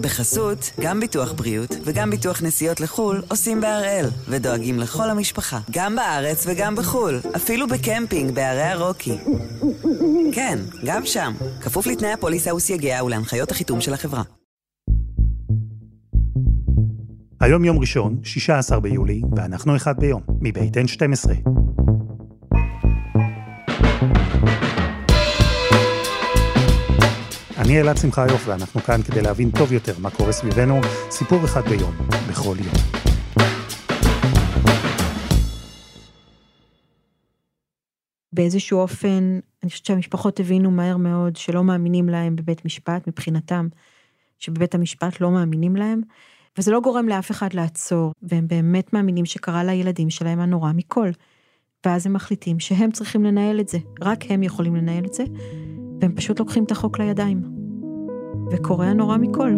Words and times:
בחסות, 0.00 0.70
גם 0.80 1.00
ביטוח 1.00 1.32
בריאות 1.32 1.70
וגם 1.84 2.10
ביטוח 2.10 2.42
נסיעות 2.42 2.80
לחו"ל 2.80 3.22
עושים 3.28 3.60
בהראל, 3.60 4.06
ודואגים 4.28 4.78
לכל 4.78 5.10
המשפחה, 5.10 5.58
גם 5.70 5.96
בארץ 5.96 6.44
וגם 6.46 6.76
בחו"ל, 6.76 7.20
אפילו 7.36 7.66
בקמפינג 7.68 8.34
בערי 8.34 8.62
הרוקי. 8.62 9.18
כן, 10.32 10.58
גם 10.84 11.06
שם, 11.06 11.32
כפוף 11.60 11.86
לתנאי 11.86 12.12
הפוליסה 12.12 12.54
וסייגיה 12.54 13.04
ולהנחיות 13.04 13.50
החיתום 13.50 13.80
של 13.80 13.94
החברה. 13.94 14.22
היום 17.40 17.64
יום 17.64 17.78
ראשון, 17.78 18.20
16 18.22 18.80
ביולי, 18.80 19.22
ואנחנו 19.36 19.76
אחד 19.76 19.94
ביום, 20.00 20.22
מבית 20.40 20.76
N12. 20.76 21.30
אני 27.70 27.80
אלעד 27.80 27.96
שמחיוף, 27.96 28.48
ואנחנו 28.48 28.80
כאן 28.80 29.02
כדי 29.02 29.22
להבין 29.22 29.50
טוב 29.50 29.72
יותר 29.72 29.92
מה 29.98 30.10
קורה 30.10 30.32
סביבנו, 30.32 30.80
סיפור 31.10 31.44
אחד 31.44 31.68
ביום, 31.68 31.92
בכל 32.30 32.56
יום. 32.58 32.74
באיזשהו 38.32 38.78
אופן, 38.78 39.38
אני 39.62 39.70
חושבת 39.70 39.86
שהמשפחות 39.86 40.40
הבינו 40.40 40.70
מהר 40.70 40.96
מאוד 40.96 41.36
שלא 41.36 41.64
מאמינים 41.64 42.08
להם 42.08 42.36
בבית 42.36 42.64
משפט, 42.64 43.08
מבחינתם, 43.08 43.68
שבבית 44.38 44.74
המשפט 44.74 45.20
לא 45.20 45.30
מאמינים 45.30 45.76
להם, 45.76 46.00
וזה 46.58 46.70
לא 46.70 46.80
גורם 46.80 47.08
לאף 47.08 47.30
אחד 47.30 47.54
לעצור, 47.54 48.12
והם 48.22 48.48
באמת 48.48 48.92
מאמינים 48.92 49.24
שקרה 49.24 49.64
לילדים 49.64 50.10
שלהם 50.10 50.40
הנורא 50.40 50.72
מכל. 50.74 51.10
ואז 51.86 52.06
הם 52.06 52.12
מחליטים 52.12 52.60
שהם 52.60 52.90
צריכים 52.90 53.24
לנהל 53.24 53.60
את 53.60 53.68
זה, 53.68 53.78
רק 54.00 54.24
הם 54.28 54.42
יכולים 54.42 54.76
לנהל 54.76 55.04
את 55.04 55.14
זה, 55.14 55.24
והם 56.00 56.14
פשוט 56.14 56.38
לוקחים 56.38 56.64
את 56.64 56.70
החוק 56.70 56.98
לידיים. 56.98 57.59
וקורה 58.50 58.86
הנורא 58.86 59.16
מכל. 59.16 59.50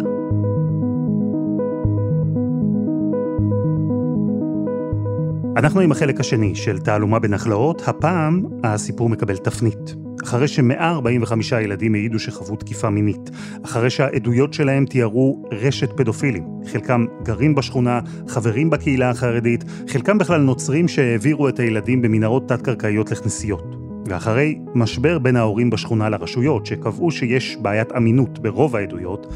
אנחנו 5.57 5.79
עם 5.79 5.91
החלק 5.91 6.19
השני 6.19 6.55
של 6.55 6.79
תעלומה 6.79 7.19
בנחלאות, 7.19 7.87
הפעם 7.87 8.43
הסיפור 8.63 9.09
מקבל 9.09 9.37
תפנית. 9.37 9.95
אחרי 10.23 10.47
ש-145 10.47 11.55
ילדים 11.61 11.95
העידו 11.95 12.19
שחוו 12.19 12.55
תקיפה 12.55 12.89
מינית, 12.89 13.29
אחרי 13.65 13.89
שהעדויות 13.89 14.53
שלהם 14.53 14.85
תיארו 14.85 15.43
רשת 15.51 15.91
פדופילים, 15.97 16.43
חלקם 16.71 17.05
גרים 17.23 17.55
בשכונה, 17.55 17.99
חברים 18.27 18.69
בקהילה 18.69 19.09
החרדית, 19.09 19.63
חלקם 19.87 20.17
בכלל 20.17 20.41
נוצרים 20.41 20.87
שהעבירו 20.87 21.49
את 21.49 21.59
הילדים 21.59 22.01
במנהרות 22.01 22.47
תת-קרקעיות 22.47 23.11
לכנסיות. 23.11 23.82
ואחרי 24.05 24.59
משבר 24.75 25.19
בין 25.19 25.35
ההורים 25.35 25.69
בשכונה 25.69 26.09
לרשויות, 26.09 26.65
שקבעו 26.65 27.11
שיש 27.11 27.57
בעיית 27.61 27.91
אמינות 27.91 28.39
ברוב 28.39 28.75
העדויות, 28.75 29.27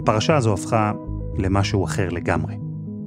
הפרשה 0.00 0.36
הזו 0.36 0.52
הפכה 0.52 0.92
למשהו 1.38 1.84
אחר 1.84 2.08
לגמרי. 2.08 2.54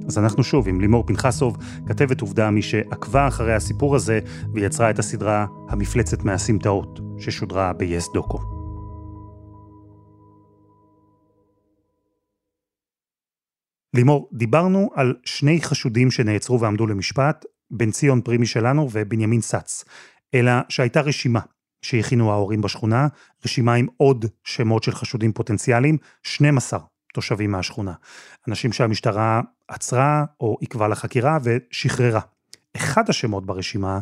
אז 0.06 0.18
אנחנו 0.18 0.44
שוב 0.44 0.68
עם 0.68 0.80
לימור 0.80 1.06
פנחסוב, 1.06 1.56
כתבת 1.86 2.20
עובדה, 2.20 2.50
מי 2.50 2.62
שעקבה 2.62 3.28
אחרי 3.28 3.54
הסיפור 3.54 3.96
הזה 3.96 4.20
ויצרה 4.54 4.90
את 4.90 4.98
הסדרה 4.98 5.46
המפלצת 5.68 6.24
מהסמטאות, 6.24 7.00
ששודרה 7.18 7.72
ב-yes 7.72 8.14
דוקו. 8.14 8.38
לימור, 13.94 14.30
דיברנו 14.32 14.90
על 14.94 15.14
שני 15.24 15.60
חשודים 15.62 16.10
שנעצרו 16.10 16.60
ועמדו 16.60 16.86
למשפט, 16.86 17.44
בן 17.70 17.90
ציון 17.90 18.20
פרימי 18.20 18.46
שלנו 18.46 18.88
ובנימין 18.92 19.40
סץ. 19.40 19.84
אלא 20.34 20.52
שהייתה 20.68 21.00
רשימה 21.00 21.40
שהכינו 21.82 22.32
ההורים 22.32 22.60
בשכונה, 22.60 23.06
רשימה 23.44 23.74
עם 23.74 23.86
עוד 23.96 24.24
שמות 24.44 24.82
של 24.82 24.92
חשודים 24.92 25.32
פוטנציאליים, 25.32 25.96
12 26.22 26.80
תושבים 27.14 27.50
מהשכונה. 27.50 27.92
אנשים 28.48 28.72
שהמשטרה 28.72 29.40
עצרה 29.68 30.24
או 30.40 30.56
עיכבה 30.60 30.88
לחקירה 30.88 31.38
ושחררה. 31.42 32.20
אחד 32.76 33.10
השמות 33.10 33.46
ברשימה 33.46 34.00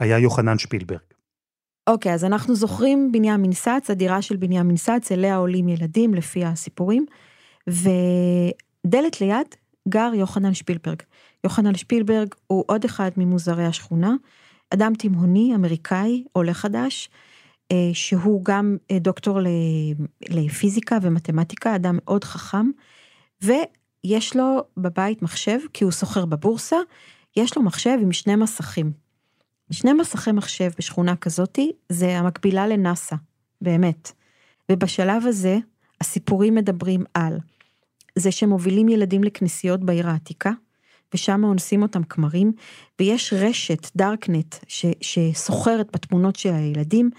היה 0.00 0.18
יוחנן 0.18 0.58
שפילברג. 0.58 1.00
אוקיי, 1.86 2.12
okay, 2.12 2.14
אז 2.14 2.24
אנחנו 2.24 2.54
זוכרים 2.54 3.12
בנימין 3.12 3.52
סץ, 3.52 3.90
הדירה 3.90 4.22
של 4.22 4.36
בנימין 4.36 4.76
סץ, 4.76 5.12
אליה 5.12 5.36
עולים 5.36 5.68
ילדים 5.68 6.14
לפי 6.14 6.44
הסיפורים, 6.44 7.06
ודלת 7.66 9.20
ליד 9.20 9.46
גר 9.88 10.10
יוחנן 10.14 10.54
שפילברג. 10.54 11.02
יוחנן 11.44 11.74
שפילברג 11.74 12.34
הוא 12.46 12.64
עוד 12.66 12.84
אחד 12.84 13.10
ממוזרי 13.16 13.66
השכונה. 13.66 14.14
אדם 14.74 14.92
תימהוני, 14.94 15.54
אמריקאי, 15.54 16.24
עולה 16.32 16.54
חדש, 16.54 17.08
אה, 17.72 17.90
שהוא 17.92 18.44
גם 18.44 18.76
אה, 18.90 18.98
דוקטור 18.98 19.38
לפיזיקה 20.28 20.98
ומתמטיקה, 21.02 21.76
אדם 21.76 21.98
מאוד 22.02 22.24
חכם, 22.24 22.66
ויש 23.42 24.36
לו 24.36 24.64
בבית 24.76 25.22
מחשב, 25.22 25.58
כי 25.72 25.84
הוא 25.84 25.92
סוחר 25.92 26.24
בבורסה, 26.24 26.76
יש 27.36 27.56
לו 27.56 27.62
מחשב 27.62 27.98
עם 28.02 28.12
שני 28.12 28.36
מסכים. 28.36 28.92
שני 29.70 29.92
מסכי 29.92 30.32
מחשב 30.32 30.70
בשכונה 30.78 31.16
כזאתי, 31.16 31.72
זה 31.88 32.18
המקבילה 32.18 32.66
לנאסא, 32.66 33.16
באמת. 33.60 34.12
ובשלב 34.72 35.26
הזה, 35.26 35.58
הסיפורים 36.00 36.54
מדברים 36.54 37.04
על 37.14 37.38
זה 38.16 38.32
שמובילים 38.32 38.88
ילדים 38.88 39.24
לכנסיות 39.24 39.84
בעיר 39.84 40.08
העתיקה, 40.08 40.50
ושם 41.14 41.44
אונסים 41.44 41.82
אותם 41.82 42.02
כמרים, 42.02 42.52
ויש 43.00 43.32
רשת, 43.32 43.96
דארקנט, 43.96 44.54
שסוחרת 45.00 45.88
בתמונות 45.92 46.36
של 46.36 46.52
הילדים, 46.52 47.10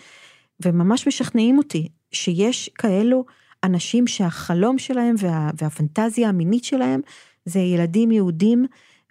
וממש 0.65 1.07
משכנעים 1.07 1.57
אותי 1.57 1.87
שיש 2.11 2.69
כאלו 2.69 3.25
אנשים 3.63 4.07
שהחלום 4.07 4.77
שלהם 4.77 5.15
וה, 5.17 5.49
והפנטזיה 5.61 6.29
המינית 6.29 6.63
שלהם 6.63 7.01
זה 7.45 7.59
ילדים 7.59 8.11
יהודים, 8.11 8.65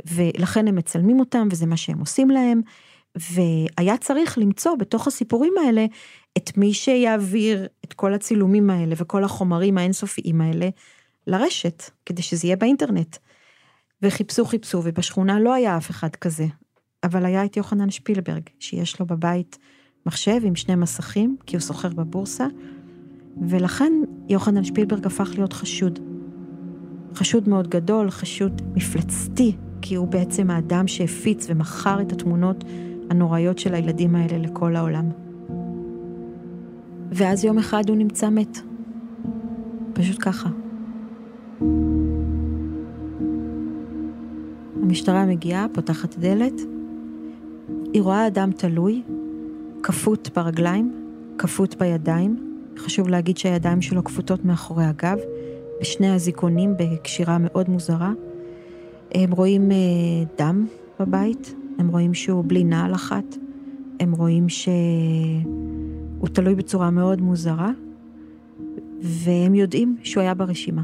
ולכן 0.06 0.69
הם 0.69 0.75
מצלמים 0.75 1.20
אותם 1.20 1.49
וזה 1.50 1.66
מה 1.66 1.76
שהם 1.76 1.99
עושים 1.99 2.31
להם, 2.31 2.60
והיה 3.16 3.97
צריך 3.97 4.38
למצוא 4.38 4.75
בתוך 4.75 5.06
הסיפורים 5.06 5.54
האלה 5.66 5.87
את 6.37 6.56
מי 6.56 6.75
שיעביר 6.75 7.66
את 7.84 7.93
כל 7.93 8.14
הצילומים 8.14 8.70
האלה 8.70 8.94
וכל 8.99 9.25
החומרים 9.25 9.78
האינסופיים 9.78 10.41
האלה 10.41 10.69
לרשת, 11.26 11.82
כדי 12.06 12.22
שזה 12.22 12.47
יהיה 12.47 12.56
באינטרנט. 12.56 13.16
וחיפשו 14.03 14.45
חיפשו, 14.45 14.81
ובשכונה 14.85 15.41
לא 15.41 15.55
היה 15.55 15.77
אף 15.77 15.91
אחד 15.91 16.17
כזה. 16.17 16.47
אבל 17.05 17.25
היה 17.25 17.45
את 17.45 17.57
יוחנן 17.57 17.91
שפילברג, 17.91 18.43
שיש 18.59 19.01
לו 19.01 19.07
בבית 19.07 19.59
מחשב 20.07 20.41
עם 20.43 20.55
שני 20.55 20.75
מסכים, 20.75 21.37
כי 21.47 21.57
הוא 21.57 21.61
סוחר 21.61 21.89
בבורסה, 21.89 22.47
ולכן 23.49 23.93
יוחנן 24.29 24.65
שפילברג 24.65 25.07
הפך 25.07 25.31
להיות 25.35 25.53
חשוד. 25.53 25.99
חשוד 27.15 27.49
מאוד 27.49 27.69
גדול, 27.69 28.11
חשוד 28.11 28.62
מפלצתי, 28.75 29.57
כי 29.83 29.95
הוא 29.95 30.09
בעצם 30.09 30.51
האדם 30.51 30.89
שהפיץ 30.89 31.47
ומכר 31.49 32.01
את 32.01 32.12
התמונות 32.12 32.65
הנוראיות 33.11 33.59
של 33.59 33.75
הילדים 33.75 34.15
האלה 34.15 34.39
לכל 34.39 34.77
העולם. 34.77 35.11
ואז 37.11 37.45
יום 37.45 37.59
אחד 37.59 37.89
הוא 37.89 37.97
נמצא 37.97 38.31
מת. 38.31 38.59
פשוט 39.93 40.17
ככה. 40.21 40.49
המשטרה 44.93 45.27
מגיעה, 45.27 45.67
פותחת 45.73 46.17
דלת, 46.19 46.61
היא 47.93 48.03
רואה 48.03 48.27
אדם 48.27 48.51
תלוי, 48.53 49.03
כפות 49.83 50.31
ברגליים, 50.37 50.93
כפות 51.39 51.75
בידיים, 51.79 52.57
חשוב 52.79 53.09
להגיד 53.09 53.37
שהידיים 53.39 53.83
שלו 53.83 54.05
כפותות 54.05 54.45
מאחורי 54.45 54.85
הגב, 54.85 55.19
בשני 55.81 56.11
הזיכונים 56.11 56.75
בקשירה 56.79 57.37
מאוד 57.41 57.71
מוזרה. 57.71 58.13
הם 59.15 59.33
רואים 59.33 59.73
אה, 59.73 59.77
דם 60.39 60.67
בבית, 61.01 61.55
הם 61.79 61.89
רואים 61.89 62.15
שהוא 62.15 62.45
בלי 62.47 62.65
נעל 62.65 62.95
אחת, 62.95 63.37
הם 64.01 64.13
רואים 64.13 64.49
שהוא 64.49 64.69
תלוי 66.33 66.55
בצורה 66.55 66.91
מאוד 66.91 67.21
מוזרה, 67.21 67.71
והם 69.01 69.55
יודעים 69.55 69.97
שהוא 70.03 70.23
היה 70.23 70.35
ברשימה. 70.35 70.83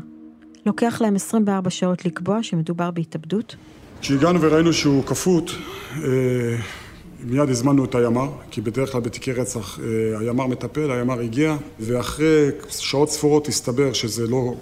לוקח 0.66 1.00
להם 1.00 1.14
24 1.14 1.70
שעות 1.70 2.04
לקבוע 2.04 2.42
שמדובר 2.42 2.90
בהתאבדות. 2.90 3.56
כשהגענו 4.00 4.40
וראינו 4.42 4.72
שהוא 4.72 5.04
כפות, 5.04 5.50
אה, 5.96 6.56
מיד 7.24 7.48
הזמנו 7.48 7.84
את 7.84 7.94
הימ"ר, 7.94 8.28
כי 8.50 8.60
בדרך 8.60 8.92
כלל 8.92 9.00
בתיקי 9.00 9.32
רצח 9.32 9.78
אה, 9.80 10.18
הימ"ר 10.18 10.46
מטפל, 10.46 10.90
הימ"ר 10.90 11.20
הגיע, 11.20 11.56
ואחרי 11.80 12.48
שעות 12.68 13.10
ספורות 13.10 13.48
הסתבר 13.48 13.92
שזה 13.92 14.26
לא, 14.26 14.54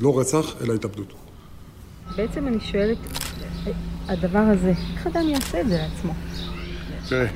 לא 0.00 0.20
רצח, 0.20 0.54
אלא 0.64 0.74
התאבדות. 0.74 1.12
בעצם 2.16 2.48
אני 2.48 2.60
שואלת, 2.60 2.98
הדבר 4.08 4.38
הזה, 4.38 4.72
איך 4.94 5.06
אדם 5.06 5.28
יעשה 5.28 5.60
את 5.60 5.68
זה 5.68 5.76
לעצמו? 5.76 6.12
תראי, 7.08 7.26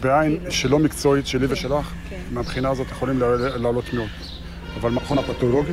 בעין 0.00 0.38
שלא 0.50 0.78
מקצועית 0.78 1.26
שלי 1.26 1.46
ושלך, 1.50 1.92
כן. 2.10 2.20
מהבחינה 2.30 2.70
הזאת 2.70 2.86
יכולים 2.90 3.18
לעלות 3.56 3.92
מאוד. 3.92 4.08
אבל 4.80 4.90
מכון 4.90 5.18
הפתולוגי 5.18 5.72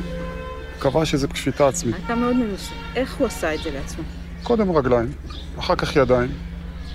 קבע 0.78 1.04
שזה 1.04 1.28
פשיטה 1.28 1.68
עצמית. 1.68 1.96
אתה 2.04 2.14
מאוד 2.14 2.36
מנוסה. 2.36 2.72
איך 2.96 3.16
הוא 3.16 3.26
עשה 3.26 3.54
את 3.54 3.60
זה 3.62 3.70
לעצמו? 3.70 4.04
קודם 4.48 4.76
רגליים, 4.76 5.12
אחר 5.58 5.74
כך 5.74 5.96
ידיים. 5.96 6.30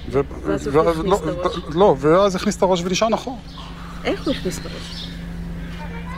ו... 0.09 0.21
ואז 0.43 0.67
הוא 0.67 0.89
הכניס 0.89 1.05
לא, 1.05 1.15
את 1.15 1.45
הראש? 1.45 1.75
לא, 1.75 1.95
ואז 1.99 2.35
הכניס 2.35 2.57
את 2.57 2.61
הראש 2.61 2.81
ונשען 2.81 3.13
אחורה. 3.13 3.37
איך 4.03 4.25
הוא 4.25 4.33
הכניס 4.33 4.59
את 4.59 4.65
הראש? 4.65 5.07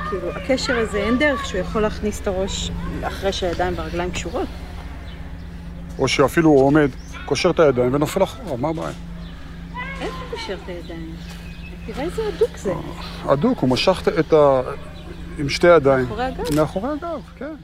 כאילו, 0.10 0.30
הקשר 0.32 0.78
הזה, 0.78 0.98
אין 0.98 1.18
דרך 1.18 1.46
שהוא 1.46 1.60
יכול 1.60 1.82
להכניס 1.82 2.22
את 2.22 2.28
הראש 2.28 2.72
אחרי 3.02 3.32
שהידיים 3.32 3.74
והרגליים 3.78 4.12
קשורות. 4.12 4.48
או 6.00 6.08
שאפילו 6.08 6.50
הוא 6.50 6.66
עומד, 6.66 6.90
קושר 7.26 7.50
את 7.50 7.60
הידיים 7.60 7.94
ונופל 7.94 8.24
אחורה, 8.24 8.58
מה 8.58 8.70
הבעיה? 8.70 8.90
איך 10.02 10.14
הוא 10.14 10.31
קושר 10.31 10.58
את 10.64 10.70
הידיים? 10.70 11.16
תראה 11.86 12.04
איזה 12.04 12.22
הדוק 12.28 12.58
זה. 12.58 12.74
הדוק, 13.26 13.60
הוא 13.60 13.70
משך 13.70 14.02
את 14.20 14.34
ה... 14.34 14.62
עם 15.38 15.50
שתי 15.50 15.68
ידיים. 15.68 16.04
מאחורי 16.04 16.24
הגב? 16.24 16.56
מאחורי 16.56 16.90
הגב, 16.90 17.22
כן. 17.38 17.56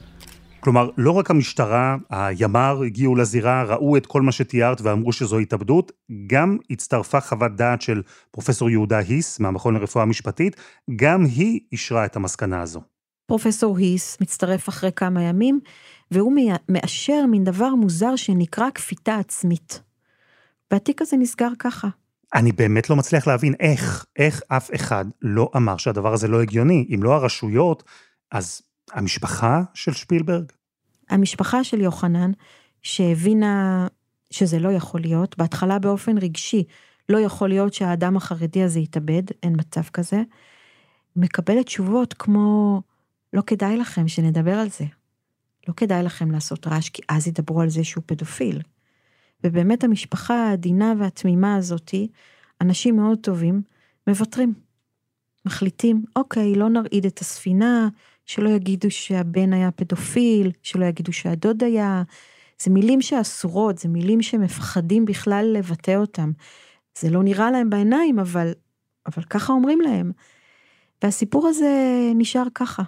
כלומר, 0.62 0.90
לא 0.96 1.10
רק 1.10 1.30
המשטרה, 1.30 1.96
הימ"ר 2.10 2.82
הגיעו 2.86 3.16
לזירה, 3.16 3.62
ראו 3.62 3.96
את 3.96 4.06
כל 4.06 4.22
מה 4.22 4.32
שתיארת 4.32 4.80
ואמרו 4.80 5.12
שזו 5.12 5.38
התאבדות, 5.38 5.92
גם 6.26 6.58
הצטרפה 6.70 7.20
חוות 7.20 7.56
דעת 7.56 7.82
של 7.82 8.02
פרופסור 8.30 8.70
יהודה 8.70 8.98
היס 8.98 9.40
מהמכון 9.40 9.74
לרפואה 9.74 10.04
משפטית, 10.04 10.56
גם 10.96 11.24
היא 11.24 11.60
אישרה 11.72 12.04
את 12.04 12.16
המסקנה 12.16 12.62
הזו. 12.62 12.80
פרופסור 13.26 13.78
היס 13.78 14.18
מצטרף 14.20 14.68
אחרי 14.68 14.90
כמה 14.96 15.22
ימים, 15.22 15.60
והוא 16.10 16.32
מאשר 16.68 17.26
מין 17.26 17.44
דבר 17.44 17.74
מוזר 17.74 18.16
שנקרא 18.16 18.70
כפיתה 18.74 19.16
עצמית. 19.16 19.82
והתיק 20.70 21.02
הזה 21.02 21.16
נסגר 21.16 21.50
ככה. 21.58 21.88
אני 22.34 22.52
באמת 22.52 22.90
לא 22.90 22.96
מצליח 22.96 23.26
להבין 23.26 23.54
איך, 23.60 24.04
איך 24.16 24.42
אף 24.48 24.70
אחד 24.74 25.04
לא 25.22 25.50
אמר 25.56 25.76
שהדבר 25.76 26.12
הזה 26.12 26.28
לא 26.28 26.42
הגיוני. 26.42 26.86
אם 26.94 27.02
לא 27.02 27.14
הרשויות, 27.14 27.82
אז 28.32 28.62
המשפחה 28.92 29.62
של 29.74 29.92
שפילברג? 29.92 30.44
המשפחה 31.10 31.64
של 31.64 31.80
יוחנן, 31.80 32.30
שהבינה 32.82 33.86
שזה 34.30 34.58
לא 34.58 34.68
יכול 34.68 35.00
להיות, 35.00 35.38
בהתחלה 35.38 35.78
באופן 35.78 36.18
רגשי, 36.18 36.64
לא 37.08 37.18
יכול 37.18 37.48
להיות 37.48 37.74
שהאדם 37.74 38.16
החרדי 38.16 38.62
הזה 38.62 38.80
יתאבד, 38.80 39.22
אין 39.42 39.52
מצב 39.56 39.82
כזה, 39.82 40.22
מקבלת 41.16 41.66
תשובות 41.66 42.14
כמו, 42.14 42.80
לא 43.32 43.42
כדאי 43.46 43.76
לכם 43.76 44.08
שנדבר 44.08 44.54
על 44.54 44.68
זה. 44.68 44.84
לא 45.68 45.74
כדאי 45.74 46.02
לכם 46.02 46.30
לעשות 46.30 46.66
רעש, 46.66 46.88
כי 46.88 47.02
אז 47.08 47.28
ידברו 47.28 47.60
על 47.60 47.68
זה 47.70 47.84
שהוא 47.84 48.04
פדופיל. 48.06 48.60
ובאמת 49.44 49.84
המשפחה 49.84 50.34
העדינה 50.34 50.92
והתמימה 50.98 51.56
הזאתי, 51.56 52.08
אנשים 52.60 52.96
מאוד 52.96 53.18
טובים, 53.18 53.62
מוותרים. 54.06 54.54
מחליטים, 55.46 56.04
אוקיי, 56.16 56.54
לא 56.54 56.68
נרעיד 56.68 57.06
את 57.06 57.18
הספינה, 57.18 57.88
שלא 58.26 58.48
יגידו 58.48 58.90
שהבן 58.90 59.52
היה 59.52 59.70
פדופיל, 59.70 60.50
שלא 60.62 60.84
יגידו 60.84 61.12
שהדוד 61.12 61.62
היה. 61.62 62.02
זה 62.62 62.70
מילים 62.70 63.02
שאסורות, 63.02 63.78
זה 63.78 63.88
מילים 63.88 64.22
שמפחדים 64.22 65.04
בכלל 65.04 65.52
לבטא 65.58 65.96
אותם. 65.96 66.32
זה 66.98 67.10
לא 67.10 67.22
נראה 67.22 67.50
להם 67.50 67.70
בעיניים, 67.70 68.18
אבל, 68.18 68.52
אבל 69.06 69.22
ככה 69.22 69.52
אומרים 69.52 69.80
להם. 69.80 70.12
והסיפור 71.02 71.48
הזה 71.48 71.70
נשאר 72.14 72.46
ככה. 72.54 72.82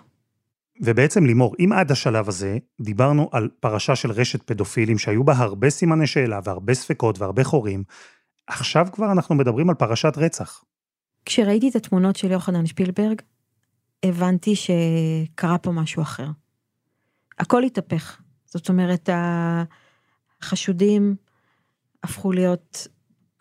ובעצם 0.81 1.27
לימור, 1.27 1.55
אם 1.59 1.73
עד 1.73 1.91
השלב 1.91 2.29
הזה 2.29 2.59
דיברנו 2.81 3.29
על 3.33 3.49
פרשה 3.61 3.97
של 3.97 4.11
רשת 4.11 4.43
פדופילים 4.43 4.99
שהיו 4.99 5.25
בה 5.25 5.33
הרבה 5.37 5.71
סימני 5.71 6.07
שאלה 6.07 6.41
והרבה 6.45 6.75
ספקות 6.75 7.19
והרבה 7.19 7.45
חורים, 7.45 7.85
עכשיו 8.47 8.87
כבר 8.93 9.13
אנחנו 9.13 9.35
מדברים 9.35 9.69
על 9.71 9.75
פרשת 9.75 10.13
רצח. 10.17 10.65
כשראיתי 11.25 11.69
את 11.69 11.77
התמונות 11.77 12.17
של 12.17 12.31
יוחנן 12.31 12.67
שפילברג, 12.67 13.23
הבנתי 14.05 14.55
שקרה 14.56 15.59
פה 15.59 15.71
משהו 15.71 16.03
אחר. 16.03 16.27
הכל 17.39 17.62
התהפך. 17.62 18.21
זאת 18.45 18.69
אומרת, 18.69 19.09
החשודים 20.43 21.17
הפכו 22.03 22.33
להיות 22.33 22.89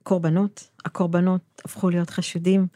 קורבנות, 0.04 0.70
הקורבנות 0.86 1.62
הפכו 1.66 1.90
להיות 1.90 2.10
חשודים. 2.10 2.68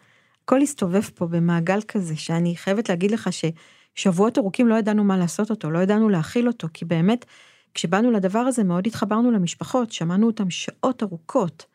הכל 0.44 0.62
הסתובב 0.62 1.02
פה 1.02 1.28
במעגל 1.28 1.82
כזה, 1.82 2.16
שאני 2.16 2.56
חייבת 2.56 2.90
להגיד 2.90 3.12
לך 3.12 3.30
ששבועות 3.34 4.38
ארוכים 4.38 4.68
לא 4.68 4.76
ידענו 4.76 5.04
מה 5.04 5.18
לעשות 5.18 5.50
אותו, 5.50 5.72
לא 5.72 5.80
ידענו 5.80 6.10
להכיל 6.10 6.48
אותו, 6.48 6.68
כי 6.74 6.86
באמת, 6.86 7.26
כשבאנו 7.74 8.12
לדבר 8.12 8.40
הזה 8.40 8.64
מאוד 8.64 8.88
התחברנו 8.88 9.32
למשפחות, 9.32 9.92
שמענו 9.92 10.28
אותם 10.28 10.50
שעות 10.50 11.04
ארוכות. 11.04 11.66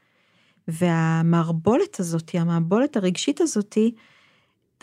והמערבולת 0.69 2.01
הזאתי, 2.01 2.39
המערבולת 2.39 2.97
הרגשית 2.97 3.41
הזאתי, 3.41 3.95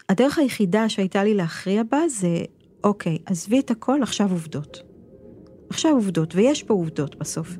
הדרך 0.10 0.40
היחידה 0.40 0.90
שהייתה 0.90 1.24
לי 1.24 1.34
להכריע 1.34 1.84
בה 1.92 2.08
זה, 2.08 2.44
אוקיי, 2.84 3.18
עזבי 3.26 3.60
את 3.60 3.72
הכל, 3.72 4.04
עכשיו 4.04 4.32
עובדות. 4.32 4.84
עכשיו 5.70 5.92
עובדות, 5.92 6.36
ויש 6.36 6.64
פה 6.64 6.74
עובדות 6.74 7.16
בסוף. 7.16 7.58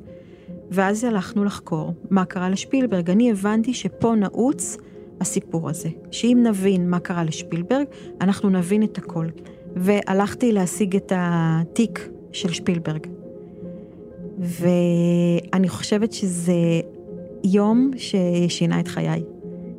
ואז 0.70 1.04
הלכנו 1.04 1.44
לחקור 1.44 1.94
מה 2.10 2.24
קרה 2.24 2.50
לשפילברג. 2.50 3.10
אני 3.10 3.30
הבנתי 3.30 3.74
שפה 3.74 4.14
נעוץ 4.14 4.76
הסיפור 5.20 5.70
הזה, 5.70 5.88
שאם 6.10 6.38
נבין 6.42 6.90
מה 6.90 7.00
קרה 7.00 7.24
לשפילברג, 7.24 7.86
אנחנו 8.20 8.50
נבין 8.50 8.82
את 8.82 8.98
הכל. 8.98 9.26
והלכתי 9.76 10.52
להשיג 10.52 10.96
את 10.96 11.12
התיק 11.16 12.08
של 12.32 12.52
שפילברג. 12.52 13.06
ואני 14.38 15.68
חושבת 15.68 16.12
שזה 16.12 16.54
יום 17.44 17.90
ששינה 17.96 18.80
את 18.80 18.88
חיי. 18.88 19.22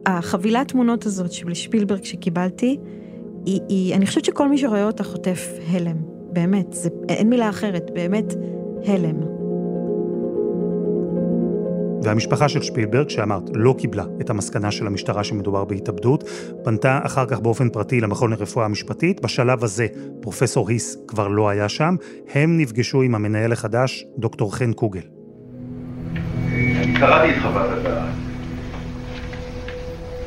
החבילת 0.06 0.68
תמונות 0.68 1.06
הזאת 1.06 1.32
של 1.32 1.54
שפילברג 1.54 2.04
שקיבלתי, 2.04 2.78
היא, 3.46 3.62
היא, 3.70 3.96
אני 3.96 4.06
חושבת 4.06 4.26
שכל 4.26 4.50
מי 4.50 4.58
שרואה 4.58 4.84
אותה 4.84 5.04
חוטף 5.04 5.48
הלם, 5.68 5.98
באמת, 6.32 6.74
זה, 6.74 6.90
אין 7.10 7.30
מילה 7.30 7.50
אחרת, 7.50 7.92
באמת 7.94 8.34
הלם. 8.86 9.42
והמשפחה 12.04 12.50
של 12.50 12.62
שפילברג, 12.62 13.10
שאמרת, 13.10 13.44
לא 13.54 13.76
קיבלה 13.78 14.04
את 14.22 14.30
המסקנה 14.30 14.72
של 14.72 14.88
המשטרה 14.88 15.24
שמדובר 15.24 15.66
בהתאבדות, 15.66 16.24
פנתה 16.64 17.00
אחר 17.04 17.26
כך 17.26 17.40
באופן 17.40 17.70
פרטי 17.70 18.02
למכון 18.02 18.32
לרפואה 18.32 18.68
משפטית. 18.68 19.22
בשלב 19.22 19.64
הזה 19.64 19.88
פרופסור 20.22 20.70
היס 20.70 20.98
כבר 21.08 21.28
לא 21.28 21.50
היה 21.50 21.70
שם. 21.70 21.96
הם 22.34 22.58
נפגשו 22.58 23.02
עם 23.02 23.16
המנהל 23.16 23.52
החדש, 23.52 24.06
דוקטור 24.18 24.56
חן 24.56 24.74
קוגל. 24.74 25.02
אני 26.48 26.94
קראתי 27.00 27.32
את 27.32 27.42
חוות 27.42 27.70
הדעת. 27.70 28.31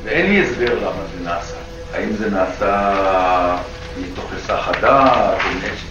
ואין 0.05 0.25
לי 0.31 0.41
הסבר 0.41 0.79
למה 0.79 1.01
זה 1.13 1.23
נעשה. 1.23 1.55
האם 1.93 2.13
זה 2.13 2.29
נעשה 2.29 3.57
מתוך 4.01 4.33
היסח 4.33 4.67
הדעת, 4.67 5.37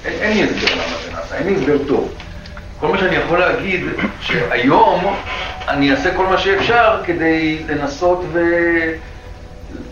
אין, 0.05 0.13
אין 0.21 0.37
לי 0.37 0.45
הסבר 0.45 0.75
למה 0.75 0.97
זה 1.05 1.13
נעשה, 1.13 1.37
אין 1.37 1.47
לי 1.47 1.55
הסבר 1.55 1.79
טוב. 1.89 2.15
כל 2.81 2.89
מה 2.89 2.99
שאני 2.99 3.17
יכול 3.17 3.39
להגיד, 3.39 3.85
שהיום 4.21 5.15
אני 5.69 5.91
אעשה 5.91 6.17
כל 6.17 6.27
מה 6.27 6.39
שאפשר 6.39 7.01
כדי 7.05 7.63
לנסות 7.69 8.25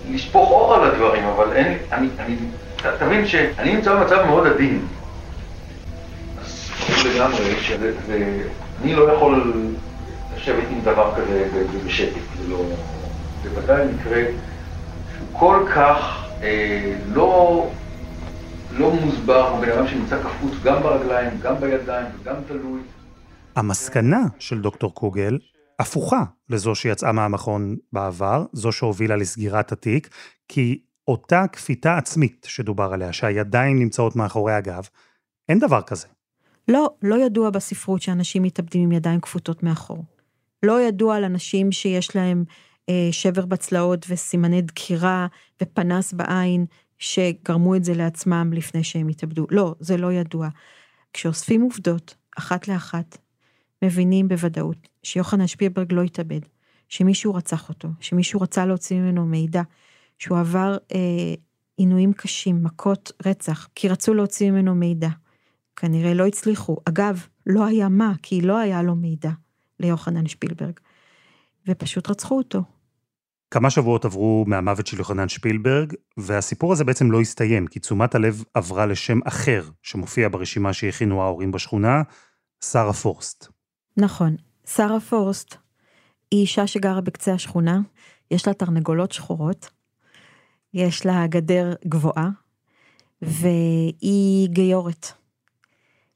ולשפוך 0.08 0.50
אור 0.50 0.74
על 0.74 0.84
הדברים, 0.90 1.24
אבל 1.24 1.52
אין, 1.52 1.78
אני, 1.92 2.08
אני, 2.18 2.36
תבין 2.98 3.26
שאני 3.26 3.74
נמצא 3.74 3.94
במצב 3.94 4.26
מאוד 4.26 4.46
עדין. 4.46 4.86
אז 6.40 6.70
ברור 6.80 7.14
לגמרי 7.14 7.54
שאני 7.62 8.94
לא 8.94 9.12
יכול 9.12 9.52
לשבת 10.36 10.64
עם 10.70 10.80
דבר 10.80 11.12
כזה 11.16 11.48
בשקט, 11.86 12.20
זה 12.38 12.50
לא... 12.50 12.58
בוודאי 13.42 13.86
מקרה 13.94 14.24
שהוא 15.16 15.38
כל 15.38 15.66
כך 15.74 16.28
אה, 16.42 16.96
לא, 17.14 17.70
לא 18.72 18.94
מוסבר, 18.94 19.48
הוא 19.48 19.60
בן 19.60 19.72
אדם 19.72 19.88
שנמצא 19.88 20.22
כפות 20.22 20.52
גם 20.64 20.82
ברגליים, 20.82 21.30
גם 21.42 21.60
בידיים 21.60 22.06
וגם 22.20 22.34
תלוי. 22.48 22.80
המסקנה 23.56 24.22
של 24.38 24.60
דוקטור 24.60 24.94
קוגל 24.94 25.38
הפוכה 25.78 26.24
לזו 26.48 26.74
שיצאה 26.74 27.12
מהמכון 27.12 27.76
בעבר, 27.92 28.44
זו 28.52 28.72
שהובילה 28.72 29.16
לסגירת 29.16 29.72
התיק, 29.72 30.08
כי 30.48 30.82
אותה 31.08 31.44
כפיתה 31.52 31.98
עצמית 31.98 32.46
שדובר 32.48 32.92
עליה, 32.92 33.12
שהידיים 33.12 33.78
נמצאות 33.78 34.16
מאחורי 34.16 34.52
הגב, 34.52 34.88
אין 35.48 35.58
דבר 35.58 35.82
כזה. 35.82 36.06
לא, 36.68 36.90
לא 37.02 37.24
ידוע 37.24 37.50
בספרות 37.50 38.02
שאנשים 38.02 38.42
מתאבדים 38.42 38.82
עם 38.82 38.92
ידיים 38.92 39.20
כפותות 39.20 39.62
מאחור. 39.62 40.04
לא 40.62 40.80
ידוע 40.80 41.16
על 41.16 41.24
אנשים 41.24 41.72
שיש 41.72 42.16
להם 42.16 42.44
שבר 43.10 43.46
בצלעות 43.46 44.06
וסימני 44.08 44.62
דקירה 44.62 45.26
ופנס 45.62 46.12
בעין 46.12 46.66
שגרמו 46.98 47.76
את 47.76 47.84
זה 47.84 47.94
לעצמם 47.94 48.50
לפני 48.52 48.84
שהם 48.84 49.08
התאבדו. 49.08 49.46
לא, 49.50 49.74
זה 49.80 49.96
לא 49.96 50.12
ידוע. 50.12 50.48
כשאוספים 51.12 51.62
עובדות, 51.62 52.14
אחת 52.38 52.68
לאחת, 52.68 53.18
מבינים 53.82 54.28
בוודאות 54.28 54.88
שיוחנן 55.02 55.46
שפילברג 55.46 55.92
לא 55.92 56.02
התאבד, 56.02 56.40
שמישהו 56.88 57.34
רצח 57.34 57.68
אותו, 57.68 57.88
שמישהו 58.00 58.40
רצה 58.40 58.66
להוציא 58.66 59.00
ממנו 59.00 59.26
מידע, 59.26 59.62
שהוא 60.18 60.38
עבר 60.38 60.76
אה, 60.94 61.34
עינויים 61.76 62.12
קשים, 62.12 62.64
מכות 62.64 63.12
רצח, 63.26 63.68
כי 63.74 63.88
רצו 63.88 64.14
להוציא 64.14 64.50
ממנו 64.50 64.74
מידע. 64.74 65.08
כנראה 65.76 66.14
לא 66.14 66.26
הצליחו. 66.26 66.76
אגב, 66.88 67.26
לא 67.46 67.64
היה 67.64 67.88
מה, 67.88 68.12
כי 68.22 68.40
לא 68.40 68.58
היה 68.58 68.82
לו 68.82 68.94
מידע 68.94 69.30
ליוחנן 69.80 70.26
שפילברג. 70.26 70.80
ופשוט 71.68 72.10
רצחו 72.10 72.38
אותו. 72.38 72.62
כמה 73.52 73.70
שבועות 73.70 74.04
עברו 74.04 74.44
מהמוות 74.48 74.86
של 74.86 74.98
יוחנן 74.98 75.28
שפילברג, 75.28 75.94
והסיפור 76.16 76.72
הזה 76.72 76.84
בעצם 76.84 77.10
לא 77.10 77.20
הסתיים, 77.20 77.66
כי 77.66 77.80
תשומת 77.80 78.14
הלב 78.14 78.44
עברה 78.54 78.86
לשם 78.86 79.18
אחר, 79.24 79.64
שמופיע 79.82 80.28
ברשימה 80.28 80.72
שהכינו 80.72 81.22
ההורים 81.22 81.52
בשכונה, 81.52 82.02
שרה 82.64 82.92
פורסט. 82.92 83.46
נכון, 83.96 84.36
שרה 84.66 85.00
פורסט 85.00 85.54
היא 86.30 86.40
אישה 86.40 86.66
שגרה 86.66 87.00
בקצה 87.00 87.32
השכונה, 87.32 87.80
יש 88.30 88.46
לה 88.46 88.54
תרנגולות 88.54 89.12
שחורות, 89.12 89.70
יש 90.74 91.06
לה 91.06 91.26
גדר 91.26 91.74
גבוהה, 91.86 92.28
והיא 93.22 94.48
גיורת. 94.48 95.06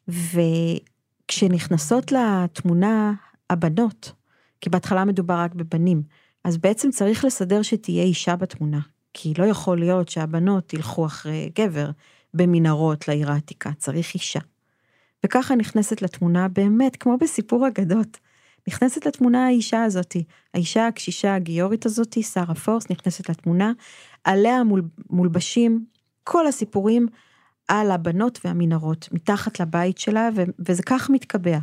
וכשנכנסות 0.08 2.12
לתמונה 2.12 3.12
הבנות, 3.50 4.12
כי 4.60 4.70
בהתחלה 4.70 5.04
מדובר 5.04 5.34
רק 5.34 5.54
בבנים, 5.54 6.02
אז 6.46 6.56
בעצם 6.56 6.90
צריך 6.90 7.24
לסדר 7.24 7.62
שתהיה 7.62 8.02
אישה 8.02 8.36
בתמונה, 8.36 8.80
כי 9.14 9.34
לא 9.38 9.44
יכול 9.44 9.78
להיות 9.78 10.08
שהבנות 10.08 10.72
ילכו 10.72 11.06
אחרי 11.06 11.50
גבר 11.58 11.90
במנהרות 12.34 13.08
לעיר 13.08 13.32
העתיקה, 13.32 13.70
צריך 13.78 14.14
אישה. 14.14 14.40
וככה 15.24 15.54
נכנסת 15.54 16.02
לתמונה 16.02 16.48
באמת, 16.48 16.96
כמו 16.96 17.18
בסיפור 17.18 17.68
אגדות. 17.68 18.18
נכנסת 18.68 19.06
לתמונה 19.06 19.46
האישה 19.46 19.84
הזאתי, 19.84 20.24
האישה 20.54 20.86
הקשישה 20.86 21.34
הגיורית 21.34 21.86
הזאתי, 21.86 22.22
שרה 22.22 22.54
פורס, 22.54 22.90
נכנסת 22.90 23.28
לתמונה, 23.30 23.72
עליה 24.24 24.64
מול, 24.64 24.82
מולבשים 25.10 25.84
כל 26.24 26.46
הסיפורים 26.46 27.06
על 27.68 27.90
הבנות 27.90 28.38
והמנהרות, 28.44 29.08
מתחת 29.12 29.60
לבית 29.60 29.98
שלה, 29.98 30.28
ו- 30.36 30.42
וזה 30.58 30.82
כך 30.82 31.10
מתקבע. 31.10 31.58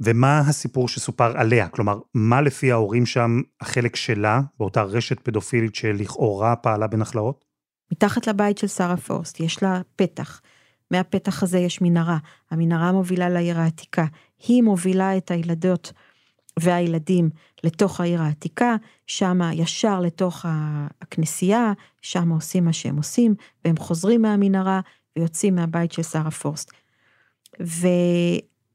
ומה 0.00 0.38
הסיפור 0.38 0.88
שסופר 0.88 1.38
עליה? 1.38 1.68
כלומר, 1.68 1.98
מה 2.14 2.40
לפי 2.40 2.72
ההורים 2.72 3.06
שם 3.06 3.40
החלק 3.60 3.96
שלה, 3.96 4.40
באותה 4.58 4.82
רשת 4.82 5.20
פדופילית 5.20 5.74
שלכאורה 5.74 6.56
פעלה 6.56 6.86
בנחלאות? 6.86 7.44
מתחת 7.92 8.26
לבית 8.26 8.58
של 8.58 8.66
שרה 8.66 8.96
פורסט 8.96 9.40
יש 9.40 9.62
לה 9.62 9.80
פתח. 9.96 10.40
מהפתח 10.90 11.42
הזה 11.42 11.58
יש 11.58 11.80
מנהרה, 11.80 12.18
המנהרה 12.50 12.92
מובילה 12.92 13.28
לעיר 13.28 13.60
העתיקה, 13.60 14.04
היא 14.48 14.62
מובילה 14.62 15.16
את 15.16 15.30
הילדות 15.30 15.92
והילדים 16.58 17.30
לתוך 17.64 18.00
העיר 18.00 18.22
העתיקה, 18.22 18.76
שמה 19.06 19.54
ישר 19.54 20.00
לתוך 20.00 20.46
הכנסייה, 21.02 21.72
שם 22.02 22.28
עושים 22.28 22.64
מה 22.64 22.72
שהם 22.72 22.96
עושים, 22.96 23.34
והם 23.64 23.76
חוזרים 23.76 24.22
מהמנהרה 24.22 24.80
ויוצאים 25.16 25.54
מהבית 25.54 25.92
של 25.92 26.02
שרה 26.02 26.30
פורסט. 26.30 26.70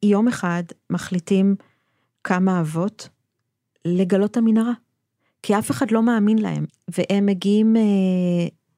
ויום 0.06 0.28
אחד 0.28 0.64
מחליטים 0.90 1.56
כמה 2.24 2.62
אבות 2.62 3.10
לגלות 3.86 4.32
את 4.32 4.38
המנהרה, 4.38 4.74
כי 5.44 5.60
אף 5.60 5.72
אחד 5.72 5.92
לא 5.92 6.04
מאמין 6.04 6.38
להם, 6.38 6.66
והם 6.88 7.26
מגיעים 7.26 7.76
אה, 7.78 7.82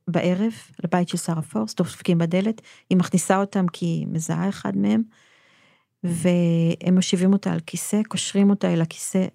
בערב 0.07 0.53
לבית 0.83 1.09
של 1.09 1.17
שרה 1.17 1.41
פורסט, 1.41 1.77
דופקים 1.77 2.17
בדלת, 2.17 2.61
היא 2.89 2.97
מכניסה 2.97 3.37
אותם 3.37 3.67
כי 3.67 3.85
היא 3.85 4.07
מזהה 4.07 4.49
אחד 4.49 4.77
מהם, 4.77 5.01
והם 6.03 6.95
מושיבים 6.95 7.33
אותה 7.33 7.53
על 7.53 7.59
כיסא, 7.59 8.01
קושרים 8.07 8.49
אותה 8.49 8.73
אל 8.73 8.81
הכיסא, 8.81 9.25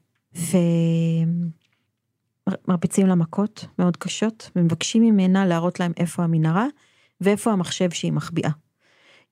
ומרביצים 2.66 3.06
לה 3.06 3.14
מכות 3.14 3.66
מאוד 3.78 3.96
קשות, 3.96 4.50
ומבקשים 4.56 5.02
ממנה 5.02 5.46
להראות 5.46 5.80
להם 5.80 5.92
איפה 5.96 6.24
המנהרה, 6.24 6.66
ואיפה 7.20 7.52
המחשב 7.52 7.90
שהיא 7.90 8.12
מחביאה. 8.12 8.50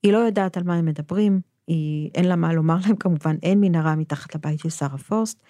היא 0.03 0.13
לא 0.13 0.17
יודעת 0.17 0.57
על 0.57 0.63
מה 0.63 0.75
הם 0.75 0.85
מדברים, 0.85 1.50
היא, 1.71 2.09
אין 2.15 2.25
לה 2.25 2.35
מה 2.35 2.53
לומר 2.53 2.77
להם 2.85 2.95
כמובן, 2.95 3.35
אין 3.43 3.59
מנהרה 3.61 3.95
מתחת 3.95 4.35
לבית 4.35 4.59
של 4.59 4.69
שרה 4.69 4.97
פורסט, 4.97 5.43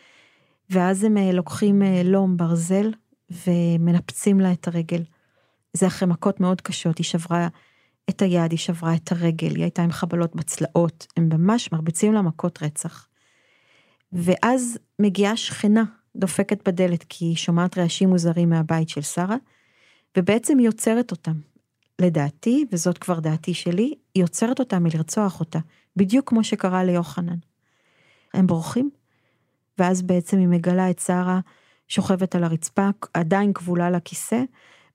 ואז 0.69 1.03
הם 1.03 1.17
אה, 1.17 1.31
לוקחים 1.31 1.83
אה, 1.83 2.01
לום 2.03 2.37
ברזל 2.37 2.91
ומנפצים 3.47 4.39
לה 4.39 4.51
את 4.51 4.67
הרגל. 4.67 5.03
זה 5.73 5.87
אחרי 5.87 6.07
מכות 6.07 6.39
מאוד 6.39 6.61
קשות, 6.61 6.97
היא 6.97 7.05
שברה 7.05 7.47
את 8.09 8.21
היד, 8.21 8.51
היא 8.51 8.59
שברה 8.59 8.95
את 8.95 9.11
הרגל, 9.11 9.55
היא 9.55 9.63
הייתה 9.63 9.83
עם 9.83 9.91
חבלות 9.91 10.35
בצלעות, 10.35 11.07
הם 11.17 11.29
ממש 11.33 11.71
מרביצים 11.71 12.13
לה 12.13 12.21
מכות 12.21 12.63
רצח. 12.63 13.07
ואז 14.13 14.77
מגיעה 14.99 15.37
שכנה, 15.37 15.83
דופקת 16.15 16.67
בדלת, 16.67 17.05
כי 17.09 17.25
היא 17.25 17.35
שומעת 17.35 17.77
רעשים 17.77 18.09
מוזרים 18.09 18.49
מהבית 18.49 18.89
של 18.89 19.01
שרה, 19.01 19.35
ובעצם 20.17 20.57
היא 20.57 20.67
עוצרת 20.67 21.11
אותם. 21.11 21.39
לדעתי, 22.01 22.65
וזאת 22.71 22.97
כבר 22.97 23.19
דעתי 23.19 23.53
שלי, 23.53 23.93
היא 24.15 24.23
עוצרת 24.23 24.59
אותה 24.59 24.79
מלרצוח 24.79 25.39
אותה, 25.39 25.59
בדיוק 25.95 26.29
כמו 26.29 26.43
שקרה 26.43 26.83
ליוחנן. 26.83 27.37
הם 28.33 28.47
בורחים, 28.47 28.89
ואז 29.77 30.01
בעצם 30.01 30.37
היא 30.37 30.47
מגלה 30.47 30.89
את 30.89 30.99
שרה 30.99 31.39
שוכבת 31.87 32.35
על 32.35 32.43
הרצפה, 32.43 32.89
עדיין 33.13 33.53
כבולה 33.53 33.89
לכיסא, 33.89 34.43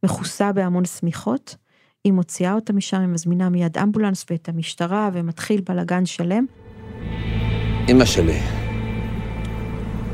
מכוסה 0.02 0.52
בהמון 0.52 0.84
שמיכות, 0.84 1.56
היא 2.04 2.12
מוציאה 2.12 2.54
אותה 2.54 2.72
משם, 2.72 3.00
היא 3.00 3.08
מזמינה 3.08 3.48
מיד 3.48 3.78
אמבולנס 3.78 4.26
ואת 4.30 4.48
המשטרה, 4.48 5.10
ומתחיל 5.12 5.60
בלאגן 5.60 6.06
שלם. 6.06 6.46
אמא 7.88 8.04
שלי, 8.04 8.40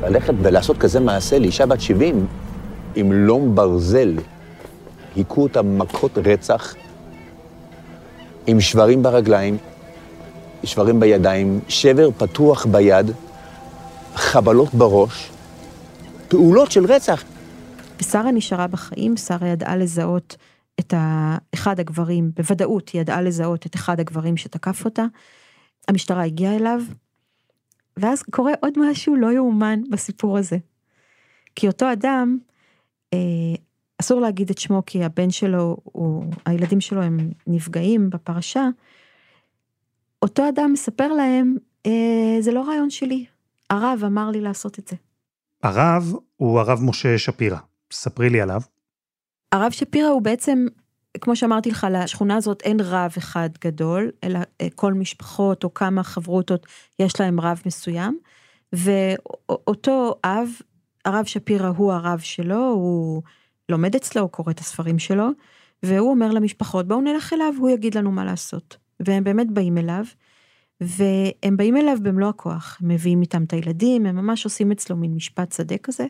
ללכת 0.01 0.33
ולעשות 0.43 0.77
כזה 0.77 0.99
מעשה 0.99 1.39
לאישה 1.39 1.65
בת 1.65 1.81
70 1.81 2.27
עם 2.95 3.11
לום 3.11 3.55
ברזל, 3.55 4.15
היכו 5.15 5.43
אותה 5.43 5.61
מכות 5.61 6.17
רצח, 6.17 6.75
עם 8.47 8.61
שברים 8.61 9.03
ברגליים, 9.03 9.57
שברים 10.63 10.99
בידיים, 10.99 11.59
שבר 11.69 12.09
פתוח 12.17 12.65
ביד, 12.65 13.11
חבלות 14.15 14.73
בראש, 14.73 15.31
פעולות 16.27 16.71
של 16.71 16.85
רצח. 16.85 17.23
ושרה 17.99 18.31
נשארה 18.31 18.67
בחיים, 18.67 19.17
שרה 19.17 19.47
ידעה 19.47 19.77
לזהות 19.77 20.35
את 20.79 20.93
אחד 21.53 21.79
הגברים, 21.79 22.31
בוודאות 22.35 22.89
היא 22.89 23.01
ידעה 23.01 23.21
לזהות 23.21 23.65
את 23.65 23.75
אחד 23.75 23.99
הגברים 23.99 24.37
שתקף 24.37 24.85
אותה. 24.85 25.05
המשטרה 25.87 26.23
הגיעה 26.23 26.55
אליו, 26.55 26.81
ואז 27.97 28.23
קורה 28.23 28.51
עוד 28.61 28.73
משהו 28.77 29.15
לא 29.15 29.31
יאומן 29.31 29.79
בסיפור 29.89 30.37
הזה. 30.37 30.57
כי 31.55 31.67
אותו 31.67 31.91
אדם, 31.91 32.37
אה, 33.13 33.19
אסור 34.01 34.21
להגיד 34.21 34.49
את 34.49 34.57
שמו 34.57 34.83
כי 34.85 35.03
הבן 35.03 35.29
שלו, 35.29 35.77
הוא, 35.83 36.25
הילדים 36.45 36.81
שלו 36.81 37.01
הם 37.01 37.17
נפגעים 37.47 38.09
בפרשה, 38.09 38.67
אותו 40.23 40.49
אדם 40.49 40.69
מספר 40.73 41.07
להם, 41.07 41.55
אה, 41.85 42.37
זה 42.39 42.51
לא 42.51 42.61
רעיון 42.61 42.89
שלי, 42.89 43.25
הרב 43.69 44.01
אמר 44.05 44.29
לי 44.29 44.41
לעשות 44.41 44.79
את 44.79 44.87
זה. 44.87 44.95
הרב 45.63 46.13
הוא 46.37 46.59
הרב 46.59 46.79
משה 46.81 47.17
שפירא. 47.17 47.57
ספרי 47.91 48.29
לי 48.29 48.41
עליו. 48.41 48.61
הרב 49.51 49.71
שפירא 49.71 50.07
הוא 50.07 50.21
בעצם, 50.21 50.65
כמו 51.21 51.35
שאמרתי 51.35 51.69
לך, 51.69 51.87
לשכונה 51.91 52.35
הזאת 52.35 52.61
אין 52.61 52.79
רב 52.79 53.13
אחד 53.17 53.49
גדול, 53.63 54.11
אלא 54.23 54.39
אה, 54.61 54.67
כל 54.75 54.93
משפחות 54.93 55.63
או 55.63 55.73
כמה 55.73 56.03
חברותות 56.03 56.65
יש 56.99 57.19
להם 57.19 57.39
רב 57.39 57.61
מסוים, 57.65 58.17
ואותו 58.73 60.15
אב, 60.25 60.49
הרב 61.05 61.25
שפירא 61.25 61.67
הוא 61.67 61.93
הרב 61.93 62.19
שלו, 62.19 62.67
הוא 62.67 63.21
לומד 63.69 63.95
אצלו, 63.95 64.21
הוא 64.21 64.29
קורא 64.29 64.51
את 64.51 64.59
הספרים 64.59 64.99
שלו, 64.99 65.27
והוא 65.83 66.11
אומר 66.11 66.31
למשפחות, 66.31 66.87
בואו 66.87 67.01
נלך 67.01 67.33
אליו, 67.33 67.53
הוא 67.59 67.69
יגיד 67.69 67.95
לנו 67.97 68.11
מה 68.11 68.25
לעשות. 68.25 68.82
והם 68.99 69.23
באמת 69.23 69.51
באים 69.51 69.77
אליו, 69.77 70.03
והם 70.81 71.57
באים 71.57 71.77
אליו 71.77 71.97
במלוא 72.01 72.29
הכוח, 72.29 72.77
הם 72.81 72.87
מביאים 72.87 73.21
איתם 73.21 73.43
את 73.43 73.53
הילדים, 73.53 74.05
הם 74.05 74.15
ממש 74.15 74.45
עושים 74.45 74.71
אצלו 74.71 74.95
מין 74.95 75.13
משפט 75.13 75.51
שדה 75.51 75.77
כזה, 75.77 76.05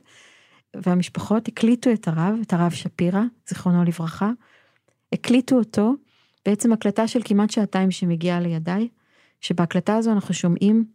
והמשפחות 0.75 1.47
הקליטו 1.47 1.93
את 1.93 2.07
הרב, 2.07 2.35
את 2.41 2.53
הרב 2.53 2.71
שפירא, 2.71 3.21
זיכרונו 3.49 3.83
לברכה, 3.83 4.31
הקליטו 5.13 5.55
אותו, 5.55 5.93
בעצם 6.45 6.73
הקלטה 6.73 7.07
של 7.07 7.19
כמעט 7.25 7.49
שעתיים 7.49 7.91
שמגיעה 7.91 8.39
לידיי, 8.39 8.87
שבהקלטה 9.41 9.95
הזו 9.95 10.11
אנחנו 10.11 10.33
שומעים 10.33 10.85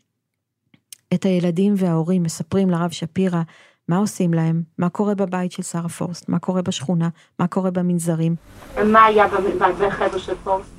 את 1.15 1.25
הילדים 1.25 1.75
וההורים 1.77 2.23
מספרים 2.23 2.71
לרב 2.71 2.91
שפירא 2.91 3.43
מה 3.89 3.97
עושים 3.97 4.35
להם, 4.35 4.63
מה 4.79 4.89
קורה 4.89 5.15
בבית 5.15 5.53
של 5.53 5.63
שרה 5.63 5.89
פורסט, 5.89 6.29
מה 6.29 6.39
קורה 6.39 6.63
בשכונה, 6.63 7.09
מה 7.39 7.47
קורה 7.47 7.71
במנזרים. 7.71 8.35
ומה 8.77 9.05
היה 9.05 9.27
בחדר 9.81 10.19
של 10.19 10.35
פורסט? 10.45 10.78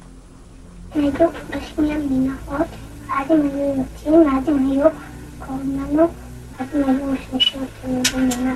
היו 0.93 1.11
בשני 1.49 1.93
המנהרות, 1.93 2.67
ואז 3.07 3.31
הם 3.31 3.41
היו 3.41 3.75
יוצאים, 3.77 4.27
ואז 4.27 4.47
הם 4.49 4.71
היו 4.71 4.87
קוראים 5.45 5.85
לנו, 5.89 6.07
ואז 6.57 6.67
הם 6.73 6.83
היו 6.89 7.05
משמישים 7.05 7.61
אותנו 7.61 8.01
במנהרה. 8.13 8.55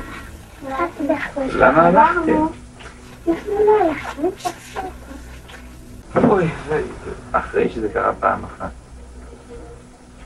למה 1.56 1.88
הלכתם? 1.88 2.46
אוי, 6.30 6.50
אחרי 7.32 7.70
שזה 7.70 7.90
קרה 7.94 8.14
פעם 8.14 8.44
אחת. 8.44 8.72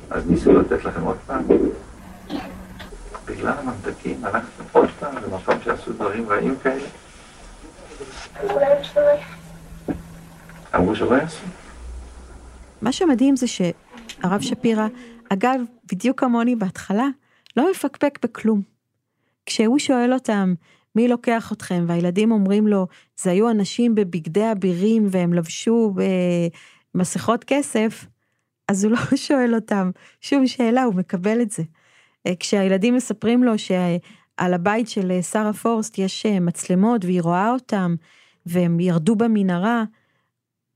אז 0.09 0.23
ניסו 0.29 0.53
לתת 0.53 0.85
לכם 0.85 1.01
עוד 1.01 1.17
פעם? 1.27 1.43
בגלל 3.25 3.53
הממתקים 3.57 4.25
הלכתם 4.25 4.63
עוד 4.71 4.89
פעם 4.99 5.15
למקום 5.15 5.55
שעשו 5.63 5.93
דברים 5.93 6.29
רעים 6.29 6.55
כאלה? 6.63 6.87
אמרו 10.75 10.95
שלא 10.95 11.15
יעשו. 11.15 11.45
מה 12.81 12.91
שמדהים 12.91 13.35
זה 13.35 13.47
שהרב 13.47 14.41
שפירא, 14.41 14.87
אגב, 15.29 15.61
בדיוק 15.91 16.19
כמוני 16.19 16.55
בהתחלה, 16.55 17.07
לא 17.57 17.71
מפקפק 17.71 18.19
בכלום. 18.23 18.61
כשהוא 19.45 19.79
שואל 19.79 20.13
אותם, 20.13 20.53
מי 20.95 21.07
לוקח 21.07 21.51
אתכם? 21.51 21.85
והילדים 21.87 22.31
אומרים 22.31 22.67
לו, 22.67 22.87
זה 23.21 23.31
היו 23.31 23.49
אנשים 23.49 23.95
בבגדי 23.95 24.51
אבירים 24.51 25.07
והם 25.11 25.33
לבשו 25.33 25.93
במסכות 26.95 27.43
כסף, 27.43 28.05
אז 28.67 28.83
הוא 28.83 28.91
לא 28.91 28.97
שואל 29.27 29.55
אותם 29.55 29.91
שום 30.21 30.47
שאלה, 30.47 30.83
הוא 30.83 30.95
מקבל 30.95 31.41
את 31.41 31.51
זה. 31.51 31.63
אה, 32.27 32.33
כשהילדים 32.39 32.95
מספרים 32.95 33.43
לו 33.43 33.53
שעל 33.57 34.53
הבית 34.53 34.89
של 34.89 35.11
אה, 35.11 35.21
שרה 35.21 35.53
פורסט 35.53 35.97
יש 35.97 36.25
אה, 36.25 36.39
מצלמות 36.39 37.05
והיא 37.05 37.21
רואה 37.21 37.51
אותם, 37.51 37.95
והם 38.45 38.79
ירדו 38.79 39.15
במנהרה, 39.15 39.83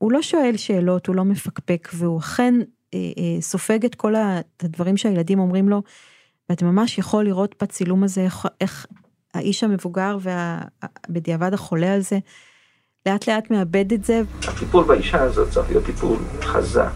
הוא 0.02 0.12
לא 0.12 0.22
שואל 0.22 0.56
שאלות, 0.56 1.06
הוא 1.06 1.16
לא 1.16 1.24
מפקפק, 1.24 1.88
והוא 1.94 2.18
אכן 2.18 2.54
אה, 2.94 2.98
אה, 2.98 3.40
סופג 3.40 3.84
את 3.84 3.94
כל 3.94 4.14
הדברים 4.62 4.96
שהילדים 4.96 5.38
אומרים 5.38 5.68
לו, 5.68 5.82
ואתה 6.48 6.64
ממש 6.64 6.98
יכול 6.98 7.24
לראות 7.24 7.54
בצילום 7.62 8.04
הזה 8.04 8.20
איך, 8.20 8.46
איך 8.60 8.86
האיש 9.34 9.64
המבוגר 9.64 10.18
ובדיעבד 11.08 11.54
החולה 11.54 11.94
הזה, 11.94 12.18
לאט 13.06 13.28
לאט 13.28 13.50
מאבד 13.50 13.92
את 13.92 14.04
זה. 14.04 14.22
הטיפול 14.48 14.84
באישה 14.84 15.22
הזאת 15.22 15.50
צריך 15.50 15.68
להיות 15.68 15.84
טיפול 15.84 16.18
חזק. 16.40 16.92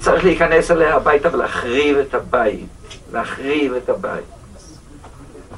צריך 0.00 0.24
להיכנס 0.24 0.70
אליה 0.70 0.96
הביתה 0.96 1.34
ולהחריב 1.34 1.96
את 1.96 2.14
הבית. 2.14 2.68
להחריב 3.12 3.72
את 3.72 3.88
הבית. 3.88 4.24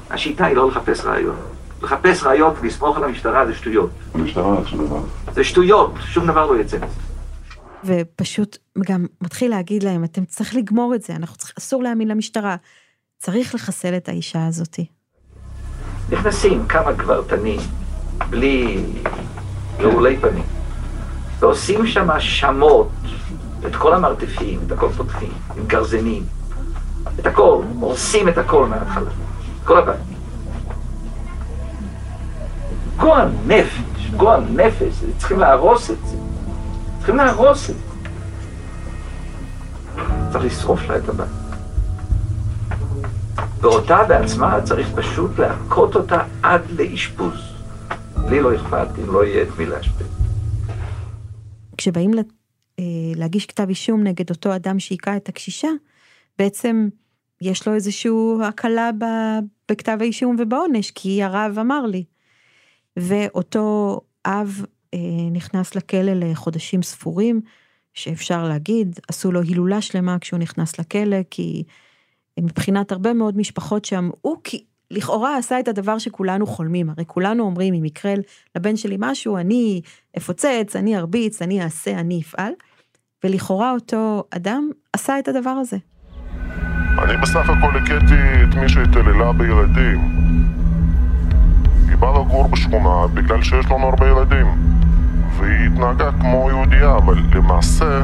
השיטה 0.09 0.45
היא 0.45 0.55
לא 0.55 0.67
לחפש 0.67 1.05
ראיות. 1.05 1.56
לחפש 1.81 2.23
ראיות 2.23 2.53
ולסמוך 2.61 2.97
על 2.97 3.03
המשטרה 3.03 3.45
זה 3.45 3.55
שטויות. 3.55 3.89
המשטרה 4.13 4.61
זה 4.61 4.67
שום 4.67 4.85
דבר. 4.87 5.01
זה 5.33 5.43
שטויות, 5.43 5.91
שום 6.05 6.27
דבר 6.27 6.51
לא 6.51 6.59
יצא 6.59 6.77
מזה. 6.77 7.07
ופשוט 7.83 8.57
גם 8.77 9.05
מתחיל 9.21 9.51
להגיד 9.51 9.83
להם, 9.83 10.03
אתם 10.03 10.25
צריך 10.25 10.55
לגמור 10.55 10.95
את 10.95 11.01
זה, 11.01 11.15
אנחנו 11.15 11.35
צריך, 11.37 11.53
אסור 11.57 11.83
להאמין 11.83 12.07
למשטרה. 12.07 12.55
צריך 13.17 13.55
לחסל 13.55 13.97
את 13.97 14.09
האישה 14.09 14.47
הזאתי. 14.47 14.85
נכנסים 16.11 16.67
כמה 16.67 16.91
גברתנים, 16.91 17.59
בלי 18.29 18.83
רעולי 19.79 20.17
פנים, 20.17 20.43
ועושים 21.39 21.87
שם 21.87 22.07
שמות, 22.19 22.89
את 23.67 23.75
כל 23.75 23.93
המרתפים, 23.93 24.59
את 24.67 24.71
הכל 24.71 24.89
פותחים, 24.89 25.31
עם 25.57 25.67
גרזנים, 25.67 26.23
את 27.19 27.25
הכל, 27.25 27.61
הורסים 27.79 28.29
את 28.29 28.37
הכל 28.37 28.65
מההתחלה, 28.65 29.09
כל 29.65 29.77
הבית. 29.77 30.16
גועל 32.97 33.29
נפש, 33.47 34.09
גועל 34.17 34.43
נפש, 34.43 35.03
צריכים 35.17 35.39
להרוס 35.39 35.91
את 35.91 35.97
זה. 36.05 36.17
צריכים 36.97 37.15
להרוס 37.15 37.69
את 37.69 37.75
זה. 37.75 38.09
צריך 40.31 40.45
לשרוף 40.45 40.89
לה 40.89 40.97
את 40.97 41.09
הבית. 41.09 41.29
ואותה 43.61 44.03
בעצמה 44.03 44.61
צריך 44.63 44.87
פשוט 44.95 45.39
להכות 45.39 45.95
אותה 45.95 46.23
עד 46.43 46.61
לאשפוז. 46.71 47.33
לי 48.29 48.41
לא 48.41 48.55
אכפת 48.55 48.87
אם 48.99 49.13
לא 49.13 49.25
יהיה 49.25 49.43
את 49.43 49.47
מי 49.57 49.65
להשפיע. 49.65 50.07
כשבאים 51.77 52.11
אה, 52.79 52.83
להגיש 53.15 53.45
כתב 53.45 53.65
אישום 53.69 54.03
נגד 54.03 54.29
אותו 54.29 54.55
אדם 54.55 54.79
שהיכה 54.79 55.17
את 55.17 55.29
הקשישה, 55.29 55.69
בעצם 56.39 56.89
יש 57.41 57.67
לו 57.67 57.73
איזושהי 57.73 58.11
הקלה 58.43 58.89
בכתב 59.71 59.97
האישום 59.99 60.35
ובעונש, 60.39 60.91
כי 60.91 61.23
הרב 61.23 61.57
אמר 61.59 61.85
לי. 61.85 62.03
ואותו 62.97 63.99
אב 64.25 64.65
אה, 64.93 64.99
נכנס 65.31 65.75
לכלא 65.75 66.13
לחודשים 66.13 66.83
ספורים, 66.83 67.41
שאפשר 67.93 68.43
להגיד, 68.43 68.99
עשו 69.07 69.31
לו 69.31 69.41
הילולה 69.41 69.81
שלמה 69.81 70.19
כשהוא 70.19 70.39
נכנס 70.39 70.79
לכלא, 70.79 71.17
כי 71.29 71.63
מבחינת 72.39 72.91
הרבה 72.91 73.13
מאוד 73.13 73.37
משפחות 73.37 73.85
שם, 73.85 74.09
הוא 74.21 74.37
כי 74.43 74.63
לכאורה 74.91 75.37
עשה 75.37 75.59
את 75.59 75.67
הדבר 75.67 75.97
שכולנו 75.97 76.47
חולמים, 76.47 76.89
הרי 76.89 77.03
כולנו 77.07 77.43
אומרים, 77.43 77.73
אם 77.73 77.85
יקרה 77.85 78.13
לבן 78.55 78.75
שלי 78.77 78.95
משהו, 78.99 79.37
אני 79.37 79.81
אפוצץ, 80.17 80.75
אני 80.75 80.97
ארביץ, 80.97 81.41
אני 81.41 81.63
אעשה, 81.63 81.91
אני 81.91 82.21
אפעל, 82.21 82.51
ולכאורה 83.23 83.71
אותו 83.71 84.23
אדם 84.31 84.69
עשה 84.93 85.19
את 85.19 85.27
הדבר 85.27 85.49
הזה. 85.49 85.77
אני 87.03 87.17
בסך 87.21 87.49
הכל 87.49 87.77
הכיתי 87.77 88.43
את 88.49 88.55
מי 88.55 88.69
שהתעללה 88.69 89.33
בילדים. 89.33 89.99
היא 91.89 91.97
באה 91.97 92.11
לגור 92.11 92.47
בשכונה 92.47 93.07
בגלל 93.13 93.43
שיש 93.43 93.65
לנו 93.65 93.87
הרבה 93.87 94.07
ילדים. 94.07 94.47
והיא 95.37 95.67
התנהגה 95.67 96.11
כמו 96.11 96.49
יהודייה, 96.49 96.97
אבל 96.97 97.19
למעשה 97.35 97.97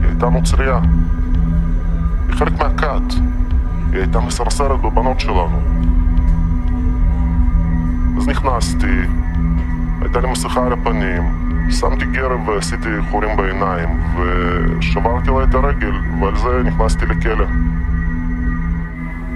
היא 0.00 0.08
הייתה 0.08 0.28
נוצרייה. 0.28 0.78
היא 2.28 2.36
חלק 2.36 2.52
מהכת. 2.62 3.14
היא 3.92 4.00
הייתה 4.00 4.20
מסרסרת 4.20 4.80
בבנות 4.80 5.20
שלנו. 5.20 5.60
אז 8.16 8.28
נכנסתי, 8.28 9.00
הייתה 10.00 10.20
לי 10.20 10.30
מסכה 10.30 10.66
על 10.66 10.72
הפנים, 10.72 11.22
שמתי 11.70 12.04
גרב 12.04 12.48
ועשיתי 12.48 12.88
חורים 13.10 13.36
בעיניים, 13.36 13.88
ושברתי 14.16 15.30
לה 15.30 15.44
את 15.44 15.54
הרגל, 15.54 15.92
ועל 16.20 16.36
זה 16.36 16.62
נכנסתי 16.64 17.06
לכלא. 17.06 17.46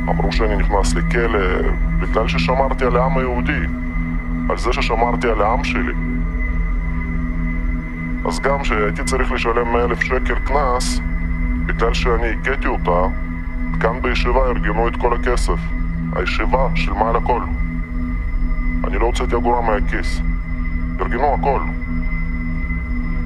אמרו 0.08 0.32
שאני 0.32 0.56
נכנס 0.56 0.94
לכלא 0.94 1.38
בגלל 2.00 2.28
ששמרתי 2.28 2.84
על 2.84 2.96
העם 2.96 3.18
היהודי, 3.18 3.60
על 4.48 4.58
זה 4.58 4.72
ששמרתי 4.72 5.28
על 5.28 5.42
העם 5.42 5.64
שלי. 5.64 5.92
אז 8.24 8.40
גם 8.40 8.64
שהייתי 8.64 9.04
צריך 9.04 9.32
לשלם 9.32 9.72
100 9.72 9.84
אלף 9.84 10.02
שקל 10.02 10.34
קנס, 10.34 11.00
בגלל 11.66 11.94
שאני 11.94 12.26
הכיתי 12.30 12.68
אותה, 12.68 13.14
כאן 13.80 14.02
בישיבה 14.02 14.46
ארגנו 14.46 14.88
את 14.88 14.96
כל 14.96 15.14
הכסף. 15.14 15.58
הישיבה 16.12 16.68
שילמה 16.74 17.08
על 17.08 17.16
הכל. 17.16 17.40
אני 18.84 18.98
לא 18.98 19.06
הוצאתי 19.06 19.36
אגורה 19.36 19.60
מהכיס. 19.60 20.20
ארגנו 21.00 21.34
הכל. 21.34 21.60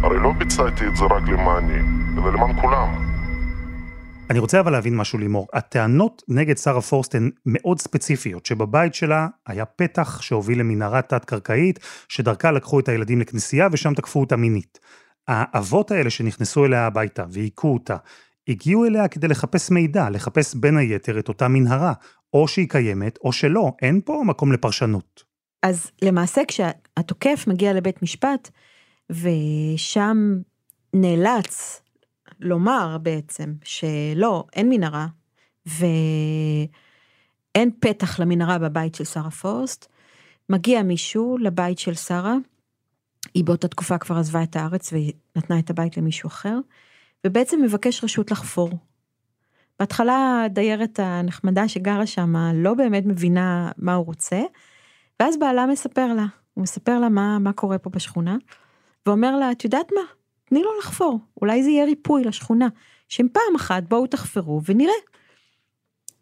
הרי 0.02 0.18
לא 0.18 0.32
ביצעתי 0.32 0.87
את 0.87 0.96
זה 0.96 1.04
רק 1.04 1.28
למעני, 1.28 1.78
אלא 2.18 2.32
למען 2.32 2.52
כולם. 2.60 3.03
אני 4.30 4.38
רוצה 4.38 4.60
אבל 4.60 4.72
להבין 4.72 4.96
משהו 4.96 5.18
לימור. 5.18 5.48
הטענות 5.52 6.22
נגד 6.28 6.58
שרה 6.58 6.80
פורסט 6.80 7.14
הן 7.14 7.30
מאוד 7.46 7.78
ספציפיות, 7.78 8.46
שבבית 8.46 8.94
שלה 8.94 9.28
היה 9.46 9.64
פתח 9.64 10.20
שהוביל 10.20 10.60
למנהרה 10.60 11.02
תת-קרקעית, 11.02 11.78
שדרכה 12.08 12.50
לקחו 12.50 12.80
את 12.80 12.88
הילדים 12.88 13.20
לכנסייה 13.20 13.68
ושם 13.72 13.94
תקפו 13.94 14.20
אותה 14.20 14.37
מינית. 14.37 14.78
האבות 15.28 15.90
האלה 15.90 16.10
שנכנסו 16.10 16.64
אליה 16.64 16.87
הביתה 16.87 17.24
והיכו 17.30 17.74
אותה, 17.74 17.96
הגיעו 18.48 18.84
אליה 18.84 19.08
כדי 19.08 19.28
לחפש 19.28 19.70
מידע, 19.70 20.10
לחפש 20.10 20.54
בין 20.54 20.76
היתר 20.76 21.18
את 21.18 21.28
אותה 21.28 21.48
מנהרה, 21.48 21.92
או 22.32 22.48
שהיא 22.48 22.68
קיימת 22.68 23.18
או 23.24 23.32
שלא, 23.32 23.72
אין 23.82 24.00
פה 24.04 24.22
מקום 24.26 24.52
לפרשנות. 24.52 25.24
אז 25.62 25.90
למעשה 26.02 26.42
כשהתוקף 26.48 27.44
מגיע 27.46 27.72
לבית 27.72 28.02
משפט, 28.02 28.50
ושם 29.10 30.16
נאלץ 30.94 31.83
לומר 32.44 32.98
בעצם 33.02 33.54
שלא, 33.64 34.44
אין 34.52 34.68
מנהרה, 34.68 35.07
ואין 35.66 36.70
פתח 37.80 38.20
למנהרה 38.20 38.59
בבית 38.59 38.94
של 38.94 39.04
שרה 39.04 39.30
פורסט, 39.30 39.87
מגיע 40.48 40.83
מישהו 40.83 41.38
לבית 41.38 41.78
של 41.78 41.94
שרה, 41.94 42.35
היא 43.35 43.44
באותה 43.44 43.68
תקופה 43.68 43.98
כבר 43.98 44.16
עזבה 44.16 44.42
את 44.42 44.57
הארץ 44.57 44.92
ונתנה 44.92 45.59
את 45.59 45.70
הבית 45.70 45.96
למישהו 45.96 46.26
אחר, 46.26 46.59
ובעצם 47.26 47.62
מבקש 47.62 48.04
רשות 48.04 48.30
לחפור. 48.30 48.70
בהתחלה 49.78 50.42
הדיירת 50.44 51.00
הנחמדה 51.02 51.68
שגרה 51.68 52.07
שם 52.07 52.35
לא 52.54 52.74
באמת 52.74 53.07
מבינה 53.07 53.70
מה 53.78 53.94
הוא 53.94 54.07
רוצה, 54.07 54.42
ואז 55.20 55.38
בעלה 55.38 55.66
מספר 55.66 56.14
לה, 56.14 56.26
הוא 56.54 56.62
מספר 56.62 56.98
לה 56.98 57.09
מה, 57.09 57.38
מה 57.38 57.52
קורה 57.52 57.78
פה 57.78 57.90
בשכונה, 57.90 58.37
ואומר 59.07 59.37
לה, 59.37 59.52
את 59.52 59.64
יודעת 59.64 59.87
מה? 59.94 60.23
תני 60.54 60.62
לו 60.62 60.70
לחפור, 60.78 61.18
אולי 61.42 61.62
זה 61.62 61.70
יהיה 61.70 61.84
ריפוי 61.84 62.24
לשכונה, 62.24 62.68
שהם 63.08 63.26
פעם 63.32 63.56
אחת 63.56 63.82
בואו 63.88 64.06
תחפרו 64.06 64.60
ונראה. 64.64 64.94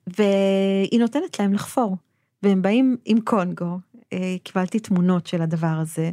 והיא 0.07 1.01
נותנת 1.01 1.40
להם 1.40 1.53
לחפור, 1.53 1.97
והם 2.42 2.62
באים 2.62 2.97
עם 3.05 3.21
קונגו, 3.21 3.79
אה, 4.12 4.35
קיבלתי 4.45 4.81
תמונות 4.81 5.27
של 5.27 5.42
הדבר 5.42 5.77
הזה, 5.81 6.11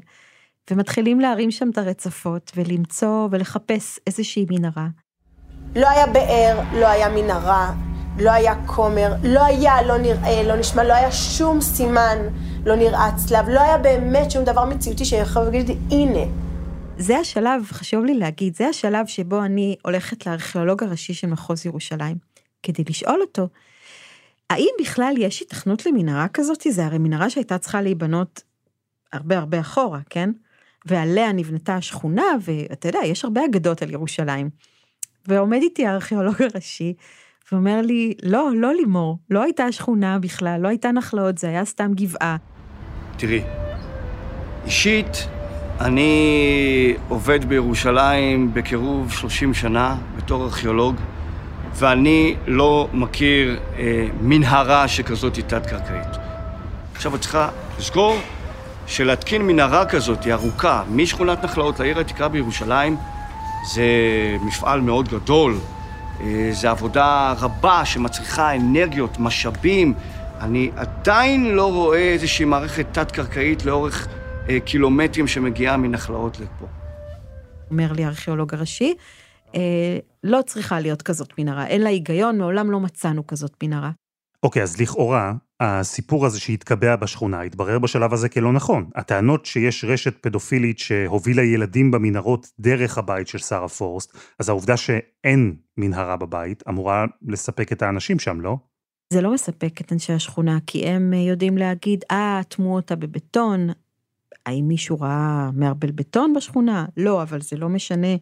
ומתחילים 0.71 1.19
להרים 1.19 1.51
שם 1.51 1.69
את 1.69 1.77
הרצפות 1.77 2.51
ולמצוא 2.55 3.27
ולחפש 3.31 3.99
איזושהי 4.07 4.45
מנהרה. 4.49 4.87
לא 5.75 5.89
היה 5.89 6.07
באר, 6.07 6.59
לא 6.73 6.87
היה 6.87 7.09
מנהרה, 7.09 7.73
לא 8.19 8.31
היה 8.31 8.65
כומר, 8.65 9.13
לא 9.23 9.45
היה, 9.45 9.81
לא 9.81 9.97
נראה, 9.97 10.43
לא 10.43 10.55
נשמע, 10.55 10.83
לא 10.83 10.93
היה 10.93 11.11
שום 11.11 11.61
סימן, 11.61 12.17
לא 12.65 12.75
נראה 12.75 13.09
צלב, 13.15 13.49
לא 13.49 13.59
היה 13.59 13.77
באמת 13.77 14.31
שום 14.31 14.43
דבר 14.43 14.65
מציאותי 14.65 15.05
שיכול 15.05 15.43
להגיד 15.43 15.69
הנה. 15.91 16.48
זה 17.01 17.17
השלב, 17.17 17.65
חשוב 17.71 18.05
לי 18.05 18.13
להגיד, 18.13 18.55
זה 18.55 18.67
השלב 18.67 19.07
שבו 19.07 19.43
אני 19.43 19.75
הולכת 19.85 20.25
לארכיאולוג 20.27 20.83
הראשי 20.83 21.13
של 21.13 21.27
מחוז 21.27 21.65
ירושלים, 21.65 22.17
כדי 22.63 22.83
לשאול 22.89 23.21
אותו, 23.21 23.47
האם 24.49 24.69
בכלל 24.81 25.13
יש 25.17 25.41
התכנות 25.41 25.85
למנהרה 25.85 26.27
כזאת? 26.27 26.63
זה 26.69 26.85
הרי 26.85 26.97
מנהרה 26.97 27.29
שהייתה 27.29 27.57
צריכה 27.57 27.81
להיבנות 27.81 28.43
הרבה 29.13 29.37
הרבה 29.37 29.59
אחורה, 29.59 29.99
כן? 30.09 30.29
ועליה 30.85 31.31
נבנתה 31.31 31.75
השכונה, 31.75 32.23
ואתה 32.41 32.87
יודע, 32.87 32.99
יש 33.05 33.23
הרבה 33.23 33.45
אגדות 33.45 33.81
על 33.81 33.89
ירושלים. 33.89 34.49
ועומד 35.27 35.59
איתי 35.61 35.85
הארכיאולוג 35.85 36.35
הראשי, 36.41 36.93
ואומר 37.51 37.81
לי, 37.81 38.13
לא, 38.23 38.49
לא 38.55 38.73
לימור, 38.73 39.17
לא 39.29 39.43
הייתה 39.43 39.71
שכונה 39.71 40.19
בכלל, 40.19 40.59
לא 40.61 40.67
הייתה 40.67 40.91
נחלאות, 40.91 41.37
זה 41.37 41.47
היה 41.47 41.65
סתם 41.65 41.91
גבעה. 41.95 42.37
תראי, 43.17 43.41
אישית, 44.65 45.27
אני 45.81 46.93
עובד 47.09 47.45
בירושלים 47.45 48.53
בקירוב 48.53 49.11
30 49.11 49.53
שנה 49.53 49.95
בתור 50.17 50.43
ארכיאולוג, 50.43 50.95
ואני 51.75 52.35
לא 52.47 52.87
מכיר 52.93 53.59
אה, 53.77 54.07
מנהרה 54.21 54.87
שכזאת 54.87 55.39
תת-קרקעית. 55.39 56.17
עכשיו 56.95 57.15
את 57.15 57.21
צריכה 57.21 57.49
לזכור 57.79 58.17
שלהתקין 58.87 59.41
מנהרה 59.41 59.85
כזאת, 59.85 60.27
ארוכה, 60.27 60.83
משכונת 60.89 61.43
נחלאות 61.43 61.79
לעיר 61.79 61.97
העתיקה 61.97 62.27
בירושלים, 62.27 62.97
זה 63.73 63.83
מפעל 64.41 64.81
מאוד 64.81 65.09
גדול. 65.09 65.57
אה, 66.21 66.49
זו 66.51 66.67
עבודה 66.67 67.33
רבה 67.39 67.85
שמצריכה 67.85 68.55
אנרגיות, 68.55 69.19
משאבים. 69.19 69.93
אני 70.41 70.71
עדיין 70.75 71.55
לא 71.55 71.73
רואה 71.73 71.99
איזושהי 71.99 72.45
מערכת 72.45 72.85
תת-קרקעית 72.91 73.65
לאורך 73.65 74.07
קילומטרים 74.65 75.27
שמגיעה 75.27 75.77
מנחלאות 75.77 76.39
לפה. 76.39 76.65
אומר 77.71 77.91
לי 77.91 78.03
הארכיאולוג 78.03 78.53
הראשי, 78.53 78.95
אה, 79.55 79.99
לא 80.23 80.39
צריכה 80.45 80.79
להיות 80.79 81.01
כזאת 81.01 81.33
מנהרה, 81.37 81.67
אין 81.67 81.81
לה 81.81 81.89
היגיון, 81.89 82.37
מעולם 82.37 82.71
לא 82.71 82.79
מצאנו 82.79 83.27
כזאת 83.27 83.63
מנהרה. 83.63 83.91
אוקיי, 84.43 84.63
אז 84.63 84.81
לכאורה, 84.81 85.33
הסיפור 85.59 86.25
הזה 86.25 86.39
שהתקבע 86.39 86.95
בשכונה 86.95 87.41
התברר 87.41 87.79
בשלב 87.79 88.13
הזה 88.13 88.29
כלא 88.29 88.53
נכון. 88.53 88.89
הטענות 88.95 89.45
שיש 89.45 89.85
רשת 89.85 90.17
פדופילית 90.21 90.79
שהובילה 90.79 91.43
ילדים 91.43 91.91
במנהרות 91.91 92.47
דרך 92.59 92.97
הבית 92.97 93.27
של 93.27 93.37
שרה 93.37 93.67
פורסט, 93.67 94.17
אז 94.39 94.49
העובדה 94.49 94.77
שאין 94.77 95.55
מנהרה 95.77 96.17
בבית 96.17 96.63
אמורה 96.69 97.05
לספק 97.27 97.71
את 97.71 97.81
האנשים 97.81 98.19
שם, 98.19 98.41
לא? 98.41 98.57
זה 99.13 99.21
לא 99.21 99.33
מספק 99.33 99.81
את 99.81 99.93
אנשי 99.93 100.13
השכונה, 100.13 100.57
כי 100.67 100.87
הם 100.87 101.13
יודעים 101.13 101.57
להגיד, 101.57 102.03
אה, 102.11 102.41
טמו 102.49 102.75
אותה 102.75 102.95
בבטון. 102.95 103.69
האם 104.45 104.67
מישהו 104.67 104.99
ראה 104.99 105.49
מערבל 105.53 105.91
בטון 105.91 106.33
בשכונה? 106.33 106.85
לא, 106.97 107.21
אבל 107.21 107.41
זה 107.41 107.57
לא 107.57 107.69
משנה. 107.69 108.15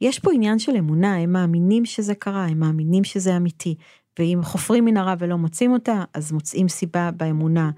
יש 0.00 0.18
פה 0.18 0.32
עניין 0.32 0.58
של 0.58 0.76
אמונה, 0.76 1.16
הם 1.16 1.32
מאמינים 1.32 1.84
שזה 1.84 2.14
קרה, 2.14 2.44
הם 2.46 2.60
מאמינים 2.60 3.04
שזה 3.04 3.36
אמיתי. 3.36 3.74
ואם 4.18 4.40
חופרים 4.42 4.84
מנהרה 4.84 5.14
ולא 5.18 5.38
מוצאים 5.38 5.72
אותה, 5.72 6.04
אז 6.14 6.32
מוצאים 6.32 6.68
סיבה 6.68 7.10
באמונה. 7.10 7.70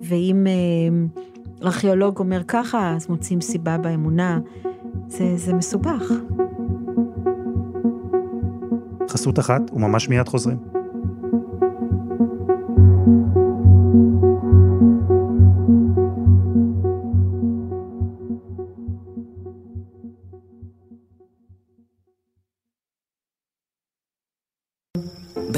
ואם 0.00 0.46
אה, 0.46 1.06
ארכיאולוג 1.66 2.18
אומר 2.18 2.42
ככה, 2.48 2.94
אז 2.96 3.08
מוצאים 3.08 3.40
סיבה 3.40 3.78
באמונה. 3.78 4.40
זה, 5.08 5.36
זה 5.36 5.54
מסובך. 5.54 6.12
חסות 9.08 9.38
אחת, 9.38 9.62
וממש 9.72 10.08
מיד 10.08 10.28
חוזרים. 10.28 10.79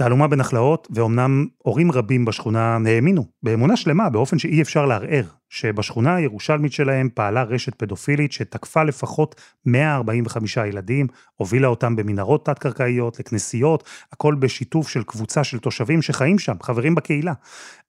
תעלומה 0.00 0.28
בנחלאות, 0.28 0.88
ואומנם 0.90 1.46
הורים 1.58 1.92
רבים 1.92 2.24
בשכונה 2.24 2.78
האמינו, 2.86 3.24
באמונה 3.42 3.76
שלמה, 3.76 4.10
באופן 4.10 4.38
שאי 4.38 4.62
אפשר 4.62 4.86
לערער, 4.86 5.24
שבשכונה 5.48 6.14
הירושלמית 6.14 6.72
שלהם 6.72 7.08
פעלה 7.14 7.42
רשת 7.42 7.74
פדופילית 7.74 8.32
שתקפה 8.32 8.84
לפחות 8.84 9.40
145 9.66 10.56
ילדים, 10.56 11.06
הובילה 11.36 11.68
אותם 11.68 11.96
במנהרות 11.96 12.46
תת-קרקעיות, 12.46 13.20
לכנסיות, 13.20 13.84
הכל 14.12 14.34
בשיתוף 14.34 14.88
של 14.88 15.02
קבוצה 15.02 15.44
של 15.44 15.58
תושבים 15.58 16.02
שחיים 16.02 16.38
שם, 16.38 16.54
חברים 16.62 16.94
בקהילה. 16.94 17.32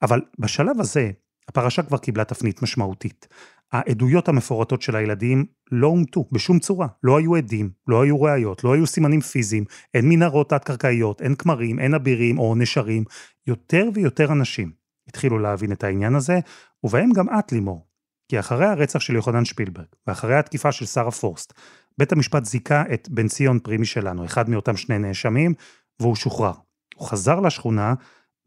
אבל 0.02 0.22
בשלב 0.40 0.80
הזה, 0.80 1.12
הפרשה 1.48 1.84
כבר 1.84 1.98
קיבלה 1.98 2.24
תפנית 2.24 2.62
משמעותית. 2.62 3.28
העדויות 3.72 4.28
המפורטות 4.28 4.82
של 4.82 4.96
הילדים 4.96 5.46
לא 5.72 5.88
אומתו 5.88 6.26
בשום 6.32 6.60
צורה. 6.60 6.88
לא 7.04 7.18
היו 7.18 7.36
עדים, 7.36 7.70
לא 7.88 8.02
היו 8.02 8.22
ראיות, 8.22 8.64
לא 8.64 8.74
היו 8.74 8.88
סימנים 8.88 9.22
פיזיים, 9.22 9.66
אין 9.94 10.10
מנהרות 10.10 10.50
תת-קרקעיות, 10.50 11.22
אין 11.22 11.36
כמרים, 11.36 11.80
אין 11.80 11.94
אבירים 11.94 12.40
או 12.40 12.56
נשרים. 12.56 13.04
יותר 13.48 13.90
ויותר 13.94 14.32
אנשים 14.32 14.72
התחילו 15.08 15.40
להבין 15.40 15.72
את 15.72 15.84
העניין 15.84 16.16
הזה, 16.16 16.40
ובהם 16.84 17.10
גם 17.12 17.40
את, 17.40 17.52
לימור. 17.52 17.88
כי 18.30 18.40
אחרי 18.40 18.66
הרצח 18.66 19.00
של 19.00 19.16
יוחנן 19.16 19.46
שפילברג, 19.46 19.86
ואחרי 20.08 20.36
התקיפה 20.36 20.72
של 20.72 20.86
שרה 20.86 21.12
פורסט, 21.12 21.54
בית 21.98 22.12
המשפט 22.12 22.46
זיכה 22.46 22.84
את 22.94 23.10
בן 23.10 23.28
ציון 23.28 23.60
פרימי 23.60 23.86
שלנו, 23.86 24.26
אחד 24.26 24.50
מאותם 24.50 24.78
שני 24.78 25.00
נאשמים, 25.00 25.54
והוא 26.00 26.16
שוחרר. 26.16 26.54
הוא 26.96 27.08
חזר 27.08 27.40
לשכונה, 27.40 27.94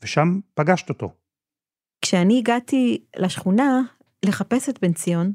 ושם 0.03 0.41
פגשת 0.55 0.89
אותו. 0.89 1.13
כשאני 2.03 2.39
הגעתי 2.39 3.05
לשכונה, 3.17 3.81
לחפש 4.25 4.69
את 4.69 4.79
בן 4.83 4.93
ציון. 4.93 5.33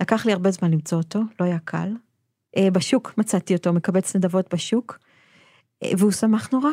לקח 0.00 0.26
לי 0.26 0.32
הרבה 0.32 0.50
זמן 0.50 0.70
למצוא 0.70 0.98
אותו, 0.98 1.20
לא 1.40 1.44
היה 1.44 1.58
קל. 1.64 1.92
אה, 2.56 2.70
בשוק 2.70 3.14
מצאתי 3.18 3.54
אותו, 3.54 3.72
מקבץ 3.72 4.16
נדבות 4.16 4.54
בשוק, 4.54 4.98
אה, 5.82 5.90
והוא 5.98 6.12
שמח 6.12 6.48
נורא, 6.52 6.70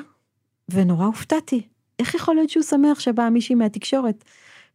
ונורא 0.69 1.05
הופתעתי. 1.05 1.67
איך 1.99 2.13
יכול 2.15 2.36
להיות 2.36 2.49
שהוא 2.49 2.63
שמח 2.63 2.99
שבאה 2.99 3.29
מישהי 3.29 3.55
מהתקשורת? 3.55 4.23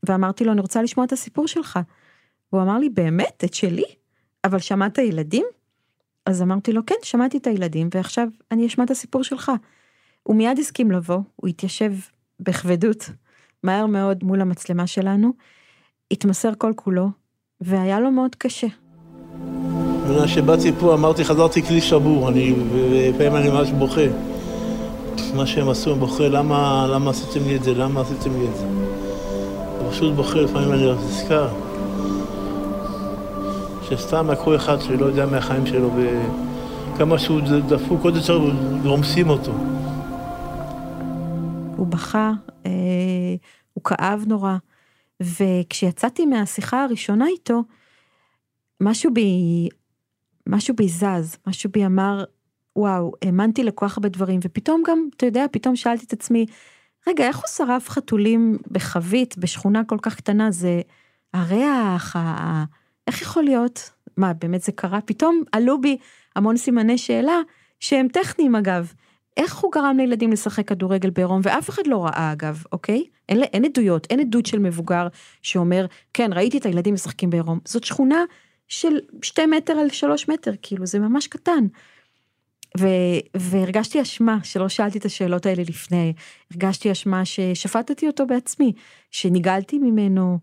ואמרתי 0.02 0.44
לו, 0.44 0.52
אני 0.52 0.60
רוצה 0.60 0.82
לשמוע 0.82 1.06
את 1.06 1.12
הסיפור 1.12 1.46
שלך. 1.46 1.78
הוא 2.50 2.62
אמר 2.62 2.78
לי, 2.78 2.88
באמת? 2.88 3.44
את 3.44 3.54
שלי? 3.54 3.84
אבל 4.44 4.58
שמעת 4.58 4.98
ילדים? 4.98 5.46
אז 6.26 6.42
אמרתי 6.42 6.72
לו, 6.72 6.86
כן, 6.86 6.94
שמעתי 7.02 7.38
את 7.38 7.46
הילדים, 7.46 7.88
ועכשיו 7.94 8.28
אני 8.50 8.66
אשמע 8.66 8.84
את 8.84 8.90
הסיפור 8.90 9.22
שלך. 9.22 9.52
הוא 10.22 10.36
מיד 10.36 10.58
הסכים 10.58 10.90
לבוא, 10.90 11.20
הוא 11.36 11.48
התיישב 11.48 11.92
בכבדות, 12.40 13.10
מהר 13.62 13.86
מאוד 13.86 14.24
מול 14.24 14.40
המצלמה 14.40 14.86
שלנו, 14.86 15.32
התמסר 16.10 16.50
כל 16.58 16.72
כולו, 16.76 17.08
והיה 17.60 18.00
לו 18.00 18.10
מאוד 18.10 18.34
קשה. 18.34 18.66
מאז 20.08 20.28
שבאתי 20.28 20.72
פה 20.80 20.94
אמרתי, 20.94 21.24
חזרתי 21.24 21.62
כלי 21.62 21.80
שבור, 21.80 22.28
אני, 22.28 22.54
ולפעמים 22.72 23.36
אני 23.36 23.48
ממש 23.48 23.70
בוכה. 23.70 24.06
מה 25.34 25.46
שהם 25.46 25.68
עשו, 25.68 25.90
אני 25.90 26.00
בוכה, 26.00 26.28
למה, 26.28 26.86
למה 26.90 27.10
עשיתם 27.10 27.46
לי 27.46 27.56
את 27.56 27.62
זה, 27.62 27.74
למה 27.74 28.00
עשיתם 28.00 28.40
לי 28.40 28.48
את 28.48 28.56
זה. 28.56 28.66
פשוט 29.90 30.14
בוכה, 30.14 30.40
לפעמים 30.40 30.72
אני 30.72 30.92
נזכר. 30.92 31.48
שסתם 33.88 34.30
לקחו 34.30 34.56
אחד 34.56 34.80
שלא 34.80 35.06
יודע 35.06 35.26
מהחיים 35.26 35.66
שלו, 35.66 35.90
וכמה 36.94 37.18
שהוא 37.18 37.40
דפוק, 37.68 38.04
עוד 38.04 38.16
יותר 38.16 38.40
רומסים 38.84 39.28
אותו. 39.28 39.52
הוא 41.76 41.86
בכה, 41.86 42.32
אה, 42.66 42.70
הוא 43.72 43.84
כאב 43.84 44.24
נורא. 44.26 44.56
וכשיצאתי 45.22 46.26
מהשיחה 46.26 46.84
הראשונה 46.84 47.26
איתו, 47.26 47.62
משהו 48.80 49.14
בי, 49.14 49.68
משהו 50.48 50.74
בי 50.76 50.88
זז, 50.88 51.36
משהו 51.46 51.70
בי 51.70 51.86
אמר, 51.86 52.24
וואו, 52.76 53.12
האמנתי 53.22 53.64
לכל 53.64 53.88
כך 53.88 53.96
הרבה 53.96 54.08
דברים, 54.08 54.40
ופתאום 54.44 54.82
גם, 54.86 55.08
אתה 55.16 55.26
יודע, 55.26 55.44
פתאום 55.52 55.76
שאלתי 55.76 56.04
את 56.06 56.12
עצמי, 56.12 56.46
רגע, 57.06 57.26
איך 57.26 57.36
הוא 57.36 57.46
שרף 57.46 57.88
חתולים 57.88 58.58
בחבית, 58.70 59.38
בשכונה 59.38 59.84
כל 59.84 59.98
כך 60.02 60.16
קטנה, 60.16 60.50
זה 60.50 60.80
הריח, 61.34 62.16
ה... 62.16 62.64
איך 63.06 63.22
יכול 63.22 63.42
להיות? 63.42 63.90
מה, 64.16 64.32
באמת 64.32 64.62
זה 64.62 64.72
קרה? 64.72 65.00
פתאום 65.00 65.42
עלו 65.52 65.80
בי 65.80 65.96
המון 66.36 66.56
סימני 66.56 66.98
שאלה, 66.98 67.40
שהם 67.80 68.08
טכניים 68.08 68.56
אגב. 68.56 68.92
איך 69.36 69.56
הוא 69.56 69.72
גרם 69.72 69.96
לילדים 69.96 70.32
לשחק 70.32 70.68
כדורגל 70.68 71.10
בעירום, 71.10 71.40
ואף 71.44 71.70
אחד 71.70 71.86
לא 71.86 72.04
ראה 72.04 72.32
אגב, 72.32 72.62
אוקיי? 72.72 73.04
אין, 73.28 73.42
אין 73.42 73.64
עדויות, 73.64 74.06
אין 74.10 74.20
עדות 74.20 74.46
של 74.46 74.58
מבוגר 74.58 75.08
שאומר, 75.42 75.86
כן, 76.14 76.30
ראיתי 76.32 76.58
את 76.58 76.66
הילדים 76.66 76.94
משחקים 76.94 77.30
בעירום. 77.30 77.58
זאת 77.64 77.84
שכונה 77.84 78.24
של 78.68 78.98
שתי 79.22 79.46
מטר 79.46 79.72
על 79.72 79.90
שלוש 79.90 80.28
מטר, 80.28 80.52
כאילו, 80.62 80.86
זה 80.86 80.98
ממש 80.98 81.26
קטן. 81.26 81.66
ו, 82.80 82.86
והרגשתי 83.36 84.02
אשמה 84.02 84.38
שלא 84.42 84.68
שאלתי 84.68 84.98
את 84.98 85.04
השאלות 85.04 85.46
האלה 85.46 85.62
לפני, 85.68 86.12
הרגשתי 86.50 86.92
אשמה 86.92 87.24
ששפטתי 87.24 88.06
אותו 88.06 88.26
בעצמי, 88.26 88.72
שנגעלתי 89.10 89.78
ממנו, 89.78 90.38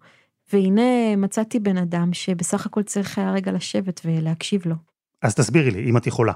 והנה 0.54 1.16
מצאתי 1.18 1.60
בן 1.60 1.78
אדם 1.78 2.14
שבסך 2.14 2.66
הכל 2.66 2.84
צריך 2.84 3.18
היה 3.18 3.32
רגע 3.32 3.52
לשבת 3.52 4.02
ולהקשיב 4.06 4.62
לו. 4.66 4.76
אז 5.22 5.36
תסבירי 5.36 5.72
לי, 5.72 5.90
אם 5.90 5.98
את 5.98 6.08
יכולה. 6.08 6.34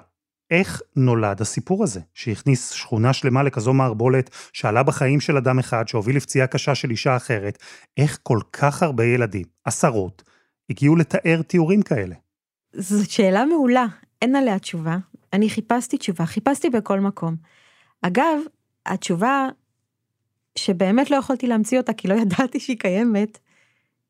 איך 0.51 0.81
נולד 0.95 1.41
הסיפור 1.41 1.84
הזה, 1.84 1.99
שהכניס 2.13 2.69
שכונה 2.69 3.13
שלמה 3.13 3.43
לכזו 3.43 3.73
מערבולת, 3.73 4.29
שעלה 4.53 4.84
בחיים 4.84 5.19
של 5.19 5.38
אדם 5.38 5.60
אחד, 5.60 5.88
שהוביל 5.88 6.15
לפציעה 6.15 6.47
קשה 6.47 6.75
של 6.75 6.89
אישה 6.89 7.15
אחרת, 7.15 7.58
איך 7.97 8.19
כל 8.23 8.39
כך 8.53 8.84
הרבה 8.84 9.05
ילדים, 9.05 9.45
עשרות, 9.65 10.23
הגיעו 10.69 10.95
לתאר 10.95 11.41
תיאורים 11.41 11.81
כאלה? 11.81 12.15
זאת 12.73 13.10
שאלה 13.10 13.45
מעולה, 13.45 13.86
אין 14.21 14.36
עליה 14.36 14.60
תשובה. 14.60 14.97
אני 15.34 15.49
חיפשתי 15.49 15.97
תשובה, 15.97 16.25
חיפשתי 16.25 16.69
בכל 16.69 16.99
מקום. 16.99 17.36
אגב, 18.01 18.39
התשובה 18.86 19.47
שבאמת 20.58 21.12
לא 21.12 21.15
יכולתי 21.15 21.47
להמציא 21.47 21.77
אותה 21.77 21.93
כי 21.93 22.08
לא 22.08 22.13
ידעתי 22.13 22.60
שהיא 22.60 22.77
קיימת, 22.79 23.39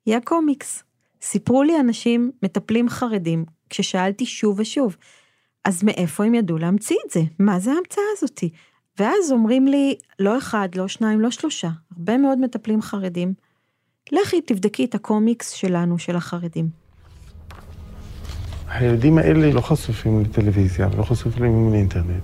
היא 0.06 0.16
הקומיקס. 0.16 0.84
סיפרו 1.22 1.64
לי 1.64 1.80
אנשים, 1.80 2.32
מטפלים 2.44 2.90
חרדים, 2.90 3.46
כששאלתי 3.70 4.26
שוב 4.26 4.60
ושוב, 4.60 4.98
אז 5.66 5.84
מאיפה 5.84 6.26
הם 6.26 6.36
ידעו 6.36 6.58
להמציא 6.58 6.96
את 7.06 7.12
זה? 7.12 7.22
מה 7.40 7.60
זה 7.60 7.72
ההמצאה 7.72 8.04
הזאתי? 8.18 8.50
ואז 9.00 9.32
אומרים 9.32 9.68
לי, 9.68 9.96
לא 10.20 10.38
אחד, 10.38 10.70
לא 10.76 10.88
שניים, 10.88 11.22
לא 11.22 11.32
שלושה, 11.32 11.70
הרבה 11.98 12.18
מאוד 12.18 12.40
מטפלים 12.40 12.82
חרדים, 12.82 13.34
לכי 14.12 14.42
תבדקי 14.42 14.86
את 14.86 14.96
הקומיקס 14.96 15.50
שלנו, 15.50 16.00
של 16.00 16.16
החרדים. 16.16 16.70
הילדים 18.70 19.18
האלה 19.18 19.52
לא 19.52 19.62
חשופים 19.62 20.22
לטלוויזיה 20.22 20.90
ולא 20.94 21.04
חשופים 21.04 21.72
לאינטרנט. 21.72 22.24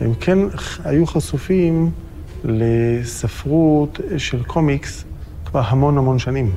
הם 0.00 0.14
כן 0.14 0.38
היו 0.84 1.06
חשופים 1.06 1.90
לספרות 2.44 4.00
של 4.18 4.44
קומיקס 4.44 5.04
כבר 5.44 5.60
המון 5.60 5.98
המון 5.98 6.18
שנים. 6.18 6.54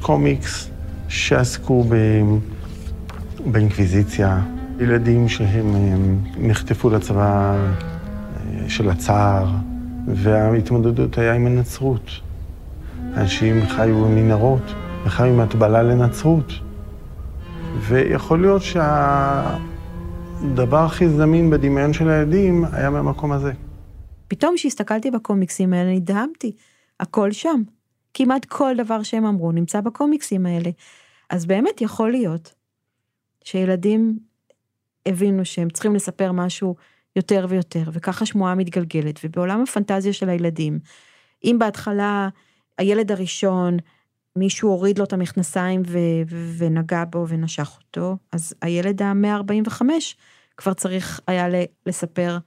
קומיקס 0.00 0.70
שעסקו 1.08 1.84
ב... 1.88 1.94
באינקוויזיציה, 3.46 4.40
ילדים 4.78 5.28
שהם 5.28 6.18
נחטפו 6.36 6.90
לצבא 6.90 7.54
אה, 7.54 8.68
של 8.68 8.90
הצער, 8.90 9.46
וההתמודדות 10.06 11.18
היה 11.18 11.34
עם 11.34 11.46
הנצרות. 11.46 12.10
אנשים 13.16 13.66
חיו 13.66 14.04
במנהרות 14.04 14.62
וחיו 15.04 15.26
עם 15.26 15.40
הטבלה 15.40 15.82
לנצרות. 15.82 16.52
ויכול 17.78 18.40
להיות 18.40 18.62
שהדבר 18.62 19.58
הכי 20.84 21.08
זמין 21.08 21.50
בדמיון 21.50 21.92
של 21.92 22.08
הילדים 22.08 22.64
היה 22.72 22.90
מהמקום 22.90 23.32
הזה. 23.32 23.52
פתאום 24.28 24.54
כשהסתכלתי 24.56 25.10
בקומיקסים 25.10 25.72
האלה 25.72 25.92
נדהמתי, 25.92 26.52
הכל 27.00 27.32
שם. 27.32 27.62
כמעט 28.14 28.44
כל 28.44 28.74
דבר 28.78 29.02
שהם 29.02 29.24
אמרו 29.24 29.52
נמצא 29.52 29.80
בקומיקסים 29.80 30.46
האלה. 30.46 30.70
אז 31.30 31.46
באמת 31.46 31.80
יכול 31.80 32.10
להיות 32.10 32.54
שילדים 33.44 34.18
הבינו 35.06 35.44
שהם 35.44 35.70
צריכים 35.70 35.94
לספר 35.94 36.32
משהו 36.32 36.74
יותר 37.16 37.46
ויותר, 37.48 37.82
וככה 37.92 38.26
שמועה 38.26 38.54
מתגלגלת, 38.54 39.20
ובעולם 39.24 39.62
הפנטזיה 39.62 40.12
של 40.12 40.28
הילדים, 40.28 40.78
אם 41.44 41.56
בהתחלה 41.58 42.28
הילד 42.78 43.12
הראשון, 43.12 43.76
מישהו 44.36 44.68
הוריד 44.68 44.98
לו 44.98 45.04
את 45.04 45.12
המכנסיים 45.12 45.82
ו- 45.86 45.98
ו- 46.28 46.52
ונגע 46.58 47.04
בו 47.10 47.24
ונשך 47.28 47.78
אותו, 47.78 48.16
אז 48.32 48.54
הילד 48.62 49.02
ה-145 49.02 49.82
כבר 50.56 50.74
צריך 50.74 51.20
היה 51.26 51.46
לספר 51.86 52.38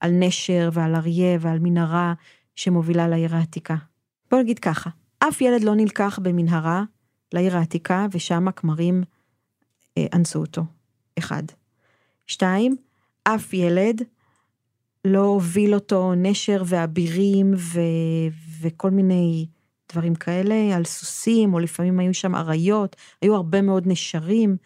על 0.00 0.10
נשר 0.10 0.68
ועל 0.72 0.94
אריה 0.94 1.38
ועל 1.40 1.58
מנהרה 1.58 2.14
שמובילה 2.54 3.08
לעיר 3.08 3.36
העתיקה. 3.36 3.76
בוא 4.30 4.38
נגיד 4.38 4.58
ככה, 4.58 4.90
אף 5.18 5.40
ילד 5.40 5.64
לא 5.64 5.74
נלקח 5.74 6.18
במנהרה 6.22 6.82
לעיר 7.32 7.56
העתיקה 7.56 8.06
ושם 8.12 8.48
הכמרים 8.48 9.02
אנסו 10.12 10.40
אותו. 10.40 10.62
אחד. 11.18 11.42
שתיים, 12.26 12.76
אף 13.24 13.54
ילד 13.54 14.02
לא 15.04 15.20
הוביל 15.20 15.74
אותו 15.74 16.14
נשר 16.16 16.62
ואבירים 16.66 17.54
ו... 17.56 17.80
וכל 18.60 18.90
מיני 18.90 19.46
דברים 19.92 20.14
כאלה, 20.14 20.76
על 20.76 20.84
סוסים, 20.84 21.54
או 21.54 21.58
לפעמים 21.58 22.00
היו 22.00 22.14
שם 22.14 22.34
אריות, 22.34 22.96
היו 23.22 23.34
הרבה 23.34 23.62
מאוד 23.62 23.82
נשרים, 23.86 24.56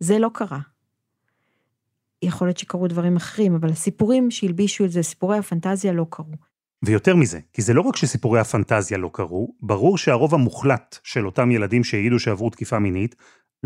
זה 0.00 0.18
לא 0.18 0.30
קרה. 0.34 0.60
יכול 2.22 2.46
להיות 2.46 2.58
שקרו 2.58 2.88
דברים 2.88 3.16
אחרים, 3.16 3.54
אבל 3.54 3.70
הסיפורים 3.70 4.30
שהלבישו 4.30 4.84
את 4.84 4.90
זה, 4.90 5.02
סיפורי 5.02 5.38
הפנטזיה 5.38 5.92
לא 5.92 6.06
קרו. 6.10 6.34
ויותר 6.84 7.16
מזה, 7.16 7.40
כי 7.52 7.62
זה 7.62 7.74
לא 7.74 7.80
רק 7.80 7.96
שסיפורי 7.96 8.40
הפנטזיה 8.40 8.98
לא 8.98 9.10
קרו, 9.12 9.54
ברור 9.60 9.98
שהרוב 9.98 10.34
המוחלט 10.34 10.98
של 11.04 11.26
אותם 11.26 11.50
ילדים 11.50 11.84
שהעידו 11.84 12.18
שעברו 12.18 12.50
תקיפה 12.50 12.78
מינית, 12.78 13.14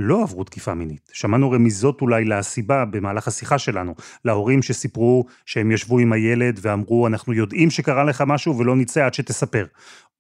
לא 0.01 0.23
עברו 0.23 0.45
תקיפה 0.45 0.75
מינית. 0.75 1.11
שמענו 1.13 1.51
רמיזות 1.51 2.01
אולי 2.01 2.25
לסיבה 2.25 2.85
במהלך 2.85 3.29
השיחה 3.29 3.59
שלנו, 3.59 3.95
להורים 4.25 4.63
שסיפרו 4.63 5.27
שהם 5.47 5.71
ישבו 5.71 5.99
עם 5.99 6.13
הילד 6.13 6.59
ואמרו, 6.63 7.07
אנחנו 7.07 7.33
יודעים 7.33 7.71
שקרה 7.71 8.05
לך 8.05 8.25
משהו 8.27 8.59
ולא 8.59 8.77
נצא 8.77 9.07
עד 9.07 9.15
שתספר. 9.15 9.67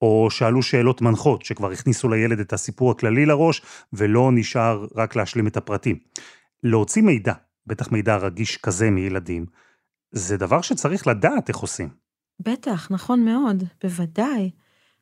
או 0.02 0.28
שאלו 0.30 0.62
שאלות 0.62 1.02
מנחות, 1.02 1.44
שכבר 1.44 1.70
הכניסו 1.70 2.08
לילד 2.08 2.40
את 2.40 2.52
הסיפור 2.52 2.90
הכללי 2.90 3.26
לראש, 3.26 3.62
ולא 3.92 4.30
נשאר 4.32 4.86
רק 4.96 5.16
להשלים 5.16 5.46
את 5.46 5.56
הפרטים. 5.56 5.98
להוציא 6.62 7.02
מידע, 7.02 7.32
בטח 7.66 7.92
מידע 7.92 8.16
רגיש 8.16 8.56
כזה 8.56 8.90
מילדים, 8.90 9.46
זה 10.12 10.36
דבר 10.36 10.60
שצריך 10.60 11.06
לדעת 11.06 11.48
איך 11.48 11.56
עושים. 11.56 11.88
בטח, 12.40 12.88
נכון 12.90 13.24
מאוד, 13.24 13.64
בוודאי. 13.82 14.50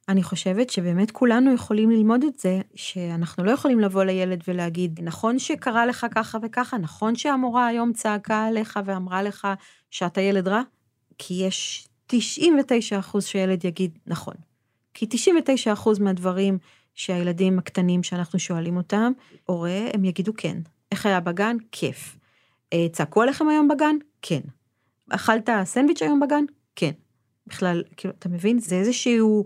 אני 0.09 0.23
חושבת 0.23 0.71
שבאמת 0.71 1.11
כולנו 1.11 1.55
יכולים 1.55 1.91
ללמוד 1.91 2.25
את 2.25 2.39
זה, 2.39 2.61
שאנחנו 2.75 3.45
לא 3.45 3.51
יכולים 3.51 3.81
לבוא 3.81 4.05
לילד 4.05 4.43
ולהגיד, 4.49 5.01
נכון 5.03 5.39
שקרה 5.39 5.87
לך 5.87 6.07
ככה 6.15 6.39
וככה, 6.43 6.79
נכון 6.79 7.15
שהמורה 7.17 7.67
היום 7.67 7.93
צעקה 7.93 8.45
עליך 8.45 8.81
ואמרה 8.85 9.23
לך 9.23 9.49
שאתה 9.91 10.21
ילד 10.21 10.49
רע? 10.49 10.63
כי 11.19 11.35
יש 11.35 11.89
99 12.07 12.99
אחוז 12.99 13.25
שילד 13.25 13.65
יגיד 13.65 13.99
נכון. 14.07 14.35
כי 14.95 15.07
99 15.11 15.73
אחוז 15.73 15.99
מהדברים 15.99 16.59
שהילדים 16.95 17.59
הקטנים 17.59 18.03
שאנחנו 18.03 18.39
שואלים 18.39 18.77
אותם, 18.77 19.13
הורה, 19.45 19.89
הם 19.95 20.05
יגידו 20.05 20.33
כן. 20.37 20.59
איך 20.93 21.07
היה 21.07 21.21
בגן? 21.21 21.57
כיף. 21.73 22.17
אה, 22.73 22.87
צעקו 22.93 23.23
עליכם 23.23 23.49
היום 23.49 23.69
בגן? 23.69 23.97
כן. 24.23 24.41
אכלת 25.11 25.49
סנדוויץ' 25.65 26.03
היום 26.03 26.21
בגן? 26.21 26.45
כן. 26.77 26.91
בכלל, 27.47 27.83
כאילו, 27.97 28.15
אתה 28.19 28.29
מבין? 28.29 28.59
זה 28.59 28.75
איזשהו 28.75 29.45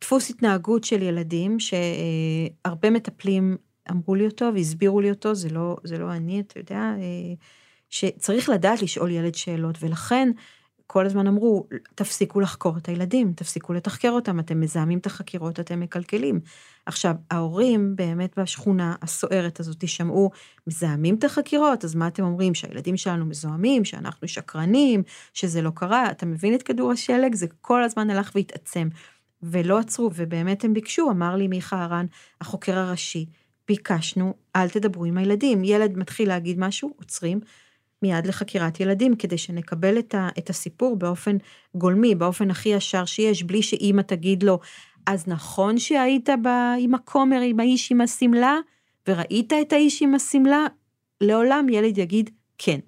דפוס 0.00 0.30
התנהגות 0.30 0.84
של 0.84 1.02
ילדים, 1.02 1.56
שהרבה 1.60 2.90
מטפלים 2.90 3.56
אמרו 3.90 4.14
לי 4.14 4.26
אותו 4.26 4.50
והסבירו 4.54 5.00
לי 5.00 5.10
אותו, 5.10 5.34
זה 5.34 5.48
לא, 5.48 5.76
זה 5.84 5.98
לא 5.98 6.12
אני, 6.12 6.40
אתה 6.40 6.58
יודע, 6.58 6.76
אה, 6.76 7.34
שצריך 7.90 8.48
לדעת 8.48 8.82
לשאול 8.82 9.10
ילד 9.10 9.34
שאלות, 9.34 9.78
ולכן 9.80 10.30
כל 10.86 11.06
הזמן 11.06 11.26
אמרו, 11.26 11.66
תפסיקו 11.94 12.40
לחקור 12.40 12.76
את 12.76 12.88
הילדים, 12.88 13.32
תפסיקו 13.32 13.72
לתחקר 13.72 14.10
אותם, 14.10 14.40
אתם 14.40 14.60
מזהמים 14.60 14.98
את 14.98 15.06
החקירות, 15.06 15.60
אתם 15.60 15.80
מקלקלים. 15.80 16.40
עכשיו, 16.86 17.14
ההורים 17.30 17.96
באמת 17.96 18.38
בשכונה 18.38 18.94
הסוערת 19.02 19.60
הזאת 19.60 19.88
שמעו, 19.88 20.30
מזהמים 20.66 21.14
את 21.14 21.24
החקירות, 21.24 21.84
אז 21.84 21.94
מה 21.94 22.06
אתם 22.08 22.22
אומרים, 22.22 22.54
שהילדים 22.54 22.96
שלנו 22.96 23.26
מזוהמים, 23.26 23.84
שאנחנו 23.84 24.28
שקרנים, 24.28 25.02
שזה 25.32 25.62
לא 25.62 25.70
קרה, 25.74 26.10
אתה 26.10 26.26
מבין 26.26 26.54
את 26.54 26.62
כדור 26.62 26.92
השלג? 26.92 27.34
זה 27.34 27.46
כל 27.60 27.82
הזמן 27.82 28.10
הלך 28.10 28.30
והתעצם. 28.34 28.88
ולא 29.42 29.78
עצרו, 29.78 30.10
ובאמת 30.14 30.64
הם 30.64 30.74
ביקשו, 30.74 31.10
אמר 31.10 31.36
לי 31.36 31.48
מיכה 31.48 31.84
הרן, 31.84 32.06
החוקר 32.40 32.78
הראשי, 32.78 33.26
ביקשנו, 33.68 34.34
אל 34.56 34.68
תדברו 34.68 35.04
עם 35.04 35.18
הילדים. 35.18 35.64
ילד 35.64 35.98
מתחיל 35.98 36.28
להגיד 36.28 36.58
משהו, 36.58 36.94
עוצרים, 36.96 37.40
מיד 38.02 38.26
לחקירת 38.26 38.80
ילדים, 38.80 39.16
כדי 39.16 39.38
שנקבל 39.38 39.98
את, 39.98 40.14
ה, 40.14 40.28
את 40.38 40.50
הסיפור 40.50 40.96
באופן 40.96 41.36
גולמי, 41.74 42.14
באופן 42.14 42.50
הכי 42.50 42.68
ישר 42.68 43.04
שיש, 43.04 43.42
בלי 43.42 43.62
שאימא 43.62 44.02
תגיד 44.02 44.42
לו, 44.42 44.58
אז 45.06 45.28
נכון 45.28 45.78
שהיית 45.78 46.28
ב, 46.42 46.48
עם 46.78 46.94
הכומר, 46.94 47.40
עם 47.40 47.60
האיש 47.60 47.92
עם 47.92 48.00
השמלה, 48.00 48.58
וראית 49.08 49.52
את 49.52 49.72
האיש 49.72 50.02
עם 50.02 50.14
השמלה? 50.14 50.66
לעולם 51.20 51.68
ילד 51.68 51.98
יגיד 51.98 52.30
כן. 52.58 52.78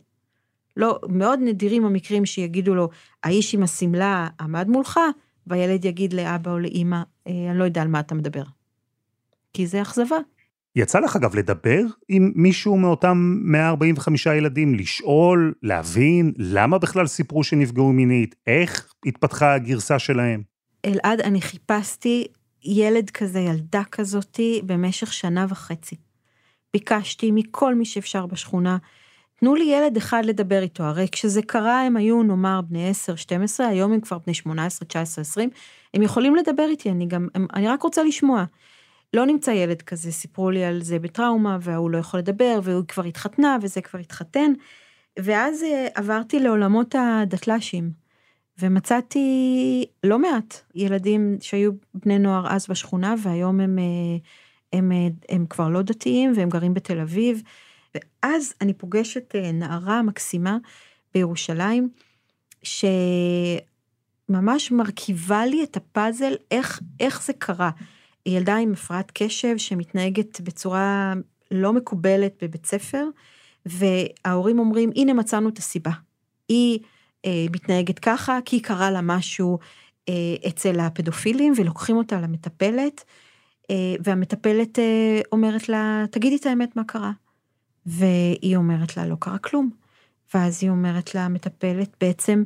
לא, 0.77 0.99
מאוד 1.09 1.39
נדירים 1.43 1.85
המקרים 1.85 2.27
שיגידו 2.27 2.75
לו, 2.75 2.89
האיש 3.25 3.55
עם 3.55 3.63
השמלה 3.63 4.29
עמד 4.41 4.69
מולך, 4.69 5.01
והילד 5.49 5.85
יגיד 5.85 6.13
לאבא 6.13 6.51
או 6.51 6.59
לאימא, 6.59 7.03
אה, 7.27 7.33
אני 7.51 7.59
לא 7.59 7.65
יודע 7.65 7.83
על 7.83 7.89
מה 7.89 8.01
אתה 8.01 8.15
מדבר. 8.15 8.43
כי 9.53 9.67
זה 9.67 9.83
אכזבה. 9.83 10.17
יצא 10.77 11.01
לך 11.01 11.17
אגב 11.17 11.35
לדבר 11.35 11.83
עם 12.09 12.33
מישהו 12.35 12.77
מאותם 12.77 13.39
145 13.43 14.27
ילדים, 14.27 14.75
לשאול, 14.75 15.55
להבין, 15.63 16.33
למה 16.37 16.79
בכלל 16.79 17.07
סיפרו 17.07 17.45
שנפגעו 17.45 17.93
מינית, 17.93 18.35
איך 18.47 18.93
התפתחה 19.07 19.55
הגרסה 19.55 19.99
שלהם? 19.99 20.43
אלעד, 20.87 21.21
אני 21.21 21.41
חיפשתי 21.41 22.27
ילד 22.65 23.11
כזה, 23.11 23.41
ילדה 23.41 23.83
כזאתי, 23.93 24.61
במשך 24.67 25.13
שנה 25.13 25.47
וחצי. 25.49 25.97
ביקשתי 26.73 27.31
מכל 27.31 27.75
מי 27.75 27.85
שאפשר 27.85 28.27
בשכונה, 28.27 28.77
תנו 29.41 29.55
לי 29.55 29.65
ילד 29.65 29.97
אחד 29.97 30.25
לדבר 30.25 30.63
איתו, 30.63 30.85
הרי 30.85 31.09
כשזה 31.13 31.43
קרה 31.43 31.83
הם 31.83 31.97
היו 31.97 32.23
נאמר 32.23 32.61
בני 32.69 32.89
10, 32.89 33.17
12, 33.17 33.67
היום 33.67 33.93
הם 33.93 34.01
כבר 34.01 34.19
בני 34.19 34.35
18, 34.35 34.89
19, 34.89 35.23
20, 35.23 35.51
הם 35.95 36.03
יכולים 36.03 36.37
לדבר 36.37 36.67
איתי, 36.71 36.91
אני 36.91 37.07
גם, 37.07 37.29
הם, 37.35 37.47
אני 37.55 37.69
רק 37.69 37.83
רוצה 37.83 38.03
לשמוע. 38.03 38.45
לא 39.15 39.27
נמצא 39.27 39.51
ילד 39.51 39.83
כזה, 39.83 40.13
סיפרו 40.13 40.51
לי 40.51 40.65
על 40.65 40.83
זה 40.83 40.99
בטראומה, 40.99 41.59
והוא 41.61 41.91
לא 41.91 41.99
יכול 41.99 42.21
לדבר, 42.21 42.61
והוא 42.63 42.85
כבר 42.89 43.05
התחתנה, 43.05 43.57
וזה 43.63 43.81
כבר 43.81 43.99
התחתן. 43.99 44.53
ואז 45.19 45.63
אה, 45.63 45.87
עברתי 45.95 46.41
לעולמות 46.41 46.95
הדתל"שים, 46.99 47.91
ומצאתי 48.59 49.85
לא 50.05 50.19
מעט 50.19 50.61
ילדים 50.75 51.37
שהיו 51.41 51.73
בני 51.95 52.19
נוער 52.19 52.47
אז 52.49 52.67
בשכונה, 52.69 53.15
והיום 53.23 53.61
הם, 53.61 53.79
אה, 53.79 53.85
הם, 54.73 54.85
הם, 54.85 54.93
אה, 54.93 55.09
הם 55.29 55.47
כבר 55.47 55.69
לא 55.69 55.83
דתיים, 55.83 56.33
והם 56.37 56.49
גרים 56.49 56.75
בתל 56.75 57.01
אביב. 57.01 57.43
ואז 57.95 58.55
אני 58.61 58.75
פוגשת 58.75 59.35
נערה 59.55 60.03
מקסימה 60.03 60.59
בירושלים, 61.15 61.89
שממש 62.63 64.73
מרכיבה 64.73 65.47
לי 65.47 65.65
את 65.65 65.77
הפאזל, 65.77 66.35
איך, 66.51 66.81
איך 67.01 67.23
זה 67.23 67.33
קרה. 67.33 67.71
היא 68.25 68.37
ילדה 68.37 68.57
עם 68.57 68.73
הפרעת 68.73 69.13
קשב 69.15 69.59
שמתנהגת 69.59 70.41
בצורה 70.41 71.15
לא 71.51 71.73
מקובלת 71.73 72.35
בבית 72.43 72.67
ספר, 72.67 73.05
וההורים 73.67 74.59
אומרים, 74.59 74.91
הנה 74.97 75.13
מצאנו 75.13 75.49
את 75.49 75.59
הסיבה. 75.59 75.93
היא 76.49 76.79
אה, 77.25 77.47
מתנהגת 77.53 77.99
ככה 77.99 78.39
כי 78.45 78.61
קרה 78.61 78.91
לה 78.91 79.01
משהו 79.03 79.59
אצל 80.49 80.81
הפדופילים 80.81 81.53
ולוקחים 81.57 81.97
אותה 81.97 82.21
למטפלת, 82.21 83.05
והמטפלת 84.01 84.79
אומרת 85.33 85.69
לה, 85.69 86.05
תגידי 86.11 86.37
את 86.37 86.47
האמת 86.47 86.77
מה 86.77 86.85
קרה. 86.85 87.13
והיא 87.89 88.57
אומרת 88.57 88.97
לה, 88.97 89.07
לא 89.07 89.17
קרה 89.21 89.39
כלום. 89.39 89.71
ואז 90.35 90.59
היא 90.63 90.71
אומרת 90.71 91.15
לה, 91.15 91.25
המטפלת, 91.25 91.97
בעצם, 92.01 92.45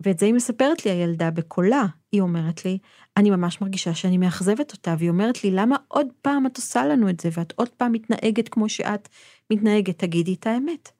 ואת 0.00 0.18
זה 0.18 0.26
היא 0.26 0.34
מספרת 0.34 0.84
לי 0.86 0.90
הילדה 0.90 1.30
בקולה, 1.30 1.86
היא 2.12 2.20
אומרת 2.20 2.64
לי, 2.64 2.78
אני 3.16 3.30
ממש 3.30 3.60
מרגישה 3.60 3.94
שאני 3.94 4.18
מאכזבת 4.18 4.72
אותה, 4.72 4.94
והיא 4.98 5.10
אומרת 5.10 5.44
לי, 5.44 5.50
למה 5.50 5.76
עוד 5.88 6.06
פעם 6.22 6.46
את 6.46 6.56
עושה 6.56 6.86
לנו 6.86 7.08
את 7.08 7.20
זה, 7.20 7.28
ואת 7.32 7.52
עוד 7.56 7.68
פעם 7.68 7.92
מתנהגת 7.92 8.48
כמו 8.48 8.68
שאת 8.68 9.08
מתנהגת, 9.50 9.98
תגידי 9.98 10.34
את 10.34 10.46
האמת. 10.46 10.90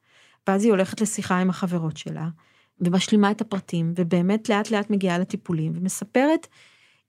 ואז 0.47 0.63
היא 0.63 0.71
הולכת 0.71 1.01
לשיחה 1.01 1.39
עם 1.39 1.49
החברות 1.49 1.97
שלה, 1.97 2.27
ומשלימה 2.81 3.31
את 3.31 3.41
הפרטים, 3.41 3.93
ובאמת 3.95 4.49
לאט 4.49 4.71
לאט 4.71 4.89
מגיעה 4.89 5.19
לטיפולים, 5.19 5.71
ומספרת, 5.75 6.47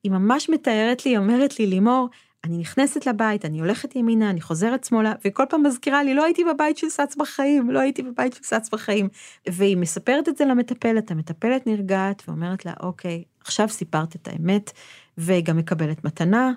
היא 0.03 0.13
ממש 0.13 0.49
מתארת 0.51 1.07
לי, 1.07 1.17
אומרת 1.17 1.59
לי, 1.59 1.67
לימור, 1.67 2.09
אני 2.45 2.59
נכנסת 2.59 3.07
לבית, 3.07 3.45
אני 3.45 3.61
הולכת 3.61 3.97
ימינה, 3.97 4.31
אני 4.31 4.41
חוזרת 4.41 4.85
שמאלה, 4.85 5.13
וכל 5.25 5.45
פעם 5.49 5.63
מזכירה 5.63 6.03
לי, 6.03 6.15
לא 6.15 6.25
הייתי 6.25 6.45
בבית 6.45 6.79
של 6.79 6.89
סץ 6.89 7.17
בחיים, 7.17 7.71
לא 7.71 7.79
הייתי 7.79 8.03
בבית 8.03 8.33
של 8.33 8.43
סץ 8.43 8.69
בחיים. 8.73 9.09
והיא 9.49 9.77
מספרת 9.77 10.29
את 10.29 10.37
זה 10.37 10.45
למטפלת, 10.45 11.11
המטפלת 11.11 11.67
נרגעת 11.67 12.23
ואומרת 12.29 12.67
לה, 12.67 12.73
אוקיי, 12.81 13.25
עכשיו 13.41 13.69
סיפרת 13.69 14.17
את 14.17 14.29
האמת, 14.29 14.73
וגם 15.19 15.57
מקבלת 15.57 16.05
מתנה, 16.05 16.53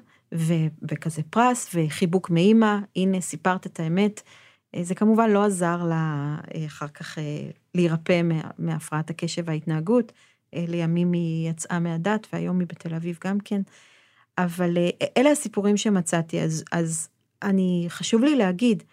וכזה 0.81 1.21
פרס, 1.29 1.69
וחיבוק 1.73 2.29
מאימא, 2.29 2.77
הנה, 2.95 3.21
סיפרת 3.21 3.65
את 3.65 3.79
האמת. 3.79 4.21
זה 4.81 4.95
כמובן 4.95 5.29
לא 5.29 5.43
עזר 5.43 5.83
לה 5.83 6.35
אחר 6.67 6.87
כך 6.87 7.17
אה, 7.17 7.23
להירפא 7.75 8.21
מהפרעת 8.57 9.09
הקשב 9.09 9.43
וההתנהגות. 9.45 10.11
אה, 10.53 10.65
לימים 10.67 11.11
היא 11.11 11.49
יצאה 11.49 11.79
מהדת, 11.79 12.27
והיום 12.33 12.59
היא 12.59 12.67
בתל 12.67 12.95
אביב 12.95 13.19
גם 13.23 13.39
כן. 13.39 13.61
אבל 14.37 14.77
אה, 14.77 14.89
אלה 15.17 15.31
הסיפורים 15.31 15.77
שמצאתי, 15.77 16.41
אז, 16.41 16.63
אז 16.71 17.09
אני, 17.43 17.85
חשוב 17.89 18.23
לי 18.23 18.35
להגיד, 18.35 18.83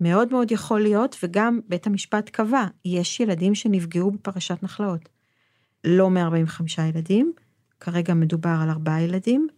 מאוד 0.00 0.32
מאוד 0.32 0.52
יכול 0.52 0.80
להיות, 0.80 1.16
וגם 1.22 1.60
בית 1.68 1.86
המשפט 1.86 2.28
קבע, 2.28 2.66
יש 2.84 3.20
ילדים 3.20 3.54
שנפגעו 3.54 4.10
בפרשת 4.10 4.62
נחלאות. 4.62 5.08
לא 5.84 6.10
145 6.10 6.78
ילדים, 6.78 7.32
כרגע 7.80 8.14
מדובר 8.14 8.56
על 8.62 8.70
ארבעה 8.70 9.02
ילדים. 9.02 9.48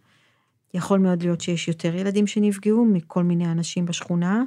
יכול 0.73 0.99
מאוד 0.99 1.23
להיות 1.23 1.41
שיש 1.41 1.67
יותר 1.67 1.95
ילדים 1.95 2.27
שנפגעו 2.27 2.85
מכל 2.85 3.23
מיני 3.23 3.51
אנשים 3.51 3.85
בשכונה, 3.85 4.43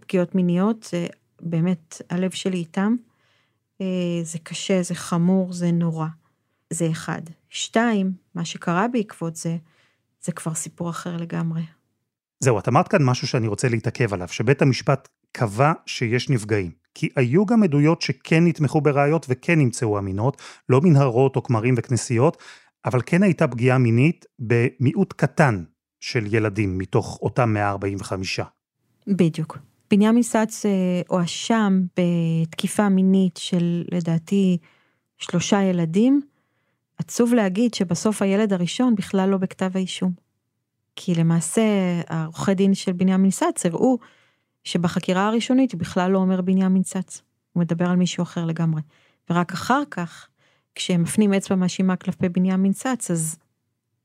פגיעות 0.00 0.34
מיניות, 0.34 0.82
זה 0.82 1.06
באמת, 1.40 2.02
הלב 2.10 2.30
שלי 2.30 2.56
איתם. 2.56 2.96
אה, 3.80 3.86
זה 4.22 4.38
קשה, 4.38 4.82
זה 4.82 4.94
חמור, 4.94 5.52
זה 5.52 5.72
נורא. 5.72 6.06
זה 6.70 6.90
אחד. 6.90 7.22
שתיים, 7.50 8.12
מה 8.34 8.44
שקרה 8.44 8.88
בעקבות 8.88 9.36
זה, 9.36 9.56
זה 10.22 10.32
כבר 10.32 10.54
סיפור 10.54 10.90
אחר 10.90 11.16
לגמרי. 11.16 11.62
זהו, 12.40 12.58
את 12.58 12.68
אמרת 12.68 12.88
כאן 12.88 13.02
משהו 13.02 13.28
שאני 13.28 13.48
רוצה 13.48 13.68
להתעכב 13.68 14.14
עליו, 14.14 14.28
שבית 14.28 14.62
המשפט 14.62 15.08
קבע 15.32 15.72
שיש 15.86 16.30
נפגעים. 16.30 16.70
כי 16.94 17.08
היו 17.16 17.46
גם 17.46 17.62
עדויות 17.62 18.02
שכן 18.02 18.46
נתמכו 18.46 18.80
בראיות 18.80 19.26
וכן 19.28 19.58
נמצאו 19.58 19.98
אמינות, 19.98 20.42
לא 20.68 20.80
מנהרות 20.80 21.36
או 21.36 21.42
כמרים 21.42 21.74
וכנסיות, 21.78 22.36
אבל 22.84 23.00
כן 23.06 23.22
הייתה 23.22 23.48
פגיעה 23.48 23.78
מינית 23.78 24.24
במיעוט 24.38 25.12
קטן 25.12 25.64
של 26.00 26.34
ילדים 26.34 26.78
מתוך 26.78 27.18
אותם 27.22 27.52
145. 27.52 28.40
בדיוק. 29.06 29.58
בנימין 29.90 30.22
סאץ 30.22 30.66
אה, 30.66 30.70
הואשם 31.08 31.82
בתקיפה 31.96 32.88
מינית 32.88 33.36
של 33.36 33.84
לדעתי 33.92 34.58
שלושה 35.18 35.62
ילדים, 35.62 36.20
עצוב 37.00 37.34
להגיד 37.34 37.74
שבסוף 37.74 38.22
הילד 38.22 38.52
הראשון 38.52 38.94
בכלל 38.94 39.28
לא 39.28 39.36
בכתב 39.36 39.70
האישום. 39.74 40.12
כי 40.96 41.14
למעשה 41.14 41.62
העורכי 42.08 42.54
דין 42.54 42.74
של 42.74 42.92
בנימין 42.92 43.30
סץ 43.30 43.66
הראו 43.66 43.98
שבחקירה 44.64 45.26
הראשונית 45.26 45.72
הוא 45.72 45.80
בכלל 45.80 46.10
לא 46.10 46.18
אומר 46.18 46.40
בנימין 46.40 46.82
סץ, 46.82 47.22
הוא 47.52 47.60
מדבר 47.60 47.86
על 47.86 47.96
מישהו 47.96 48.22
אחר 48.22 48.44
לגמרי. 48.44 48.82
ורק 49.30 49.52
אחר 49.52 49.82
כך, 49.90 50.28
כשהם 50.74 51.02
מפנים 51.02 51.34
אצבע 51.34 51.56
מאשימה 51.56 51.96
כלפי 51.96 52.28
בנימין 52.28 52.72
סץ, 52.72 53.10
אז 53.10 53.36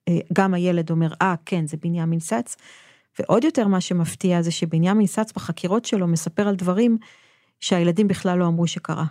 אה, 0.07 0.17
גם 0.33 0.53
הילד 0.53 0.89
אומר, 0.89 1.13
אה, 1.21 1.35
כן, 1.45 1.67
זה 1.67 1.77
בנימין 1.77 2.19
סץ. 2.19 2.55
ועוד 3.19 3.43
יותר 3.43 3.67
מה 3.67 3.81
שמפתיע 3.81 4.41
זה 4.41 4.51
שבנימין 4.51 5.07
סץ 5.07 5.31
בחקירות 5.35 5.85
שלו 5.85 6.07
מספר 6.07 6.47
על 6.47 6.55
דברים 6.55 6.97
שהילדים 7.59 8.07
בכלל 8.07 8.37
לא 8.37 8.47
אמרו 8.47 8.67
שקרה. 8.67 9.05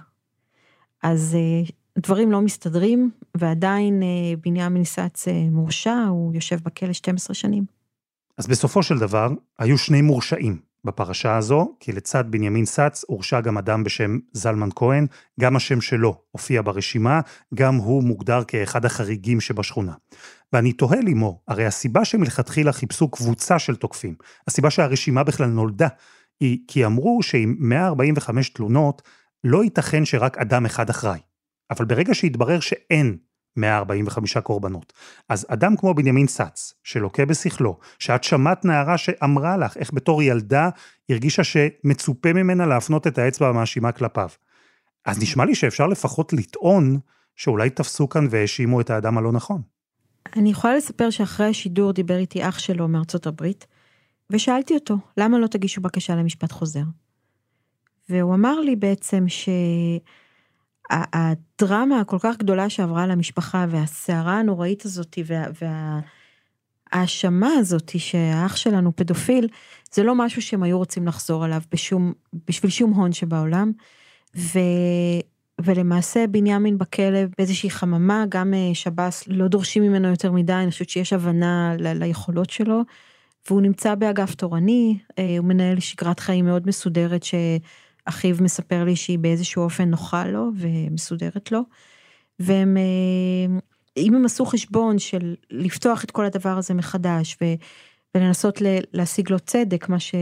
אז 1.03 1.35
אה, 1.35 1.71
דברים 1.99 2.33
לא 2.33 2.41
מסתדרים, 2.41 3.11
ועדיין 3.35 4.03
אה, 4.03 4.37
בנימין 4.41 4.85
סאץ 4.85 5.29
אה, 5.29 5.47
מורשע, 5.51 6.05
הוא 6.09 6.35
יושב 6.35 6.59
בכלא 6.63 6.93
12 6.93 7.35
שנים. 7.35 7.65
אז 8.39 8.47
בסופו 8.47 8.83
של 8.83 8.99
דבר, 8.99 9.29
היו 9.59 9.79
שני 9.79 10.03
מורשעים 10.03 10.59
בפרשה 10.85 11.37
הזו, 11.37 11.77
כי 11.81 11.93
לצד 11.93 12.25
בנימין 12.31 12.65
סאץ 12.65 13.05
הורשע 13.09 13.41
גם 13.41 13.59
אדם 13.59 13.85
בשם 13.85 14.19
זלמן 14.33 14.69
כהן, 14.75 15.07
גם 15.41 15.57
השם 15.57 15.81
שלו 15.81 16.23
הופיע 16.31 16.63
ברשימה, 16.63 17.21
גם 17.55 17.75
הוא 17.75 18.03
מוגדר 18.03 18.45
כאחד 18.45 18.85
החריגים 18.85 19.41
שבשכונה. 19.41 19.93
ואני 20.53 20.73
תוהה 20.73 21.01
לימור, 21.01 21.43
הרי 21.49 21.67
הסיבה 21.67 22.05
שמלכתחילה 22.05 22.73
חיפשו 22.73 23.09
קבוצה 23.09 23.59
של 23.59 23.77
תוקפים, 23.77 24.15
הסיבה 24.49 24.71
שהרשימה 24.71 25.23
בכלל 25.23 25.47
נולדה, 25.47 25.89
היא 26.41 26.59
כי 26.69 26.87
אמרו 26.87 27.23
שעם 27.23 27.57
145 27.59 28.49
תלונות, 28.49 29.03
לא 29.45 29.65
ייתכן 29.65 30.05
שרק 30.05 30.39
אדם 30.39 30.67
אחד 30.67 30.91
אחראי. 30.91 31.21
אבל 31.71 31.85
ברגע 31.85 32.15
שהתברר 32.15 32.61
שאין 32.61 33.17
145 33.57 34.37
קורבנות, 34.37 34.93
אז 35.29 35.47
אדם 35.49 35.77
כמו 35.77 35.95
בנימין 35.95 36.27
סאץ, 36.27 36.75
שלוקה 36.83 37.25
בשכלו, 37.27 37.79
שאת 37.99 38.25
שמעת 38.25 38.65
נערה 38.65 38.99
שאמרה 38.99 39.57
לך 39.57 39.77
איך 39.77 39.95
בתור 39.95 40.23
ילדה 40.23 40.69
הרגישה 41.09 41.45
שמצופה 41.45 42.33
ממנה 42.33 42.67
להפנות 42.67 43.07
את 43.07 43.19
האצבע 43.19 43.49
המאשימה 43.49 43.93
כלפיו. 43.93 44.29
אז 45.05 45.23
נשמע 45.23 45.45
לי 45.45 45.55
שאפשר 45.55 45.87
לפחות 45.87 46.33
לטעון 46.33 46.99
שאולי 47.37 47.71
תפסו 47.71 48.09
כאן 48.09 48.27
והאשימו 48.31 48.81
את 48.81 48.91
האדם 48.91 49.19
הלא 49.19 49.33
נכון. 49.33 49.63
אני 50.37 50.51
יכולה 50.51 50.77
לספר 50.77 51.11
שאחרי 51.11 51.47
השידור 51.47 51.93
דיבר 51.93 52.17
איתי 52.17 52.49
אח 52.49 52.59
שלו 52.59 52.89
מארצות 52.89 53.27
הברית, 53.27 53.67
ושאלתי 54.31 54.75
אותו, 54.75 54.97
למה 55.17 55.39
לא 55.39 55.47
תגישו 55.47 55.81
בקשה 55.81 56.17
למשפט 56.17 56.53
חוזר? 56.53 56.83
והוא 58.09 58.35
אמר 58.35 58.61
לי 58.61 58.77
בעצם 58.77 59.25
ש... 59.29 59.49
הדרמה 60.91 62.01
הכל 62.01 62.17
כך 62.21 62.37
גדולה 62.39 62.71
שעברה 62.71 63.03
על 63.03 63.11
המשפחה 63.11 63.67
והסערה 63.69 64.39
הנוראית 64.39 64.85
הזאת 64.85 65.19
וההאשמה 66.93 67.49
הזאת 67.59 67.93
שהאח 67.99 68.57
שלנו 68.57 68.97
פדופיל, 68.97 69.49
זה 69.93 70.03
לא 70.03 70.15
משהו 70.15 70.43
שהם 70.43 70.63
היו 70.63 70.79
רוצים 70.79 71.07
לחזור 71.07 71.45
עליו 71.45 71.61
בשום, 71.73 72.13
בשביל 72.49 72.71
שום 72.71 72.93
הון 72.93 73.13
שבעולם. 73.13 73.73
ו, 74.37 74.59
ולמעשה 75.61 76.27
בנימין 76.27 76.79
בכלא 76.79 77.19
באיזושהי 77.39 77.71
חממה, 77.71 78.25
גם 78.29 78.55
אה, 78.55 78.75
שב"ס 78.75 79.25
לא 79.27 79.49
דורשים 79.49 79.83
ממנו 79.83 80.09
יותר 80.09 80.33
מדי, 80.33 80.53
אני 80.53 80.71
חושבת 80.71 80.89
שיש 80.89 81.13
הבנה 81.13 81.75
ל, 81.79 82.05
ליכולות 82.05 82.51
שלו. 82.51 82.83
והוא 83.47 83.61
נמצא 83.61 83.95
באגף 83.95 84.35
תורני, 84.35 84.99
אה, 85.19 85.37
הוא 85.39 85.47
מנהל 85.47 85.81
שגרת 85.81 86.21
חיים 86.21 86.45
מאוד 86.45 86.67
מסודרת 86.67 87.23
ש... 87.23 87.35
אחיו 88.05 88.37
מספר 88.41 88.85
לי 88.85 88.97
שהיא 88.97 89.19
באיזשהו 89.19 89.63
אופן 89.63 89.91
נוחה 89.91 90.27
לו 90.27 90.51
ומסודרת 90.57 91.53
לו. 91.53 91.61
והם, 92.39 92.77
אה, 92.77 93.59
אם 93.97 94.15
הם 94.15 94.25
עשו 94.25 94.47
חשבון 94.47 94.99
של 94.99 95.35
לפתוח 95.51 96.05
את 96.05 96.11
כל 96.11 96.25
הדבר 96.25 96.59
הזה 96.59 96.75
מחדש 96.75 97.37
ו, 97.43 97.45
ולנסות 98.15 98.63
להשיג 98.93 99.31
לו 99.31 99.41
צדק, 99.41 99.89
מה, 99.89 100.01
ש, 100.01 100.15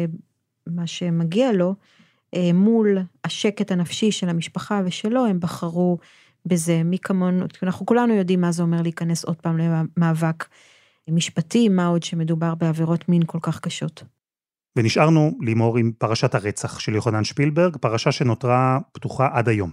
מה 0.67 0.87
שמגיע 0.87 1.53
לו, 1.53 1.75
אה, 2.35 2.51
מול 2.55 2.99
השקט 3.25 3.71
הנפשי 3.71 4.13
של 4.13 4.29
המשפחה 4.29 4.83
ושלו, 4.85 5.27
הם 5.27 5.41
בחרו 5.41 5.99
בזה. 6.47 6.83
מי 6.83 6.99
כמונו, 6.99 7.45
אנחנו 7.63 7.87
כולנו 7.87 8.15
יודעים 8.15 8.41
מה 8.41 8.53
זה 8.53 8.63
אומר 8.63 8.83
להיכנס 8.83 9.25
עוד 9.25 9.37
פעם 9.37 9.59
למאבק 9.59 10.45
משפטי, 11.09 11.69
מה 11.69 11.87
עוד 11.87 12.03
שמדובר 12.03 12.55
בעבירות 12.55 13.09
מין 13.09 13.23
כל 13.27 13.39
כך 13.43 13.61
קשות. 13.61 14.05
ונשארנו 14.77 15.39
לימור 15.41 15.79
עם 15.79 15.93
פרשת 15.99 16.35
הרצח 16.35 16.79
של 16.79 16.95
יוחנן 16.95 17.25
שפילברג, 17.25 17.77
פרשה 17.77 18.13
שנותרה 18.13 18.79
פתוחה 18.93 19.29
עד 19.33 19.49
היום. 19.49 19.71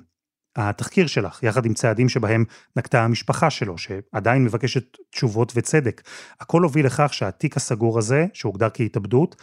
התחקיר 0.55 1.07
שלך, 1.07 1.43
יחד 1.43 1.65
עם 1.65 1.73
צעדים 1.73 2.09
שבהם 2.09 2.45
נקטה 2.75 3.03
המשפחה 3.03 3.49
שלו, 3.49 3.77
שעדיין 3.77 4.43
מבקשת 4.43 4.97
תשובות 5.11 5.51
וצדק, 5.55 6.01
הכל 6.39 6.63
הוביל 6.63 6.85
לכך 6.85 7.13
שהתיק 7.13 7.57
הסגור 7.57 7.97
הזה, 7.97 8.25
שהוגדר 8.33 8.67
כהתאבדות, 8.73 9.35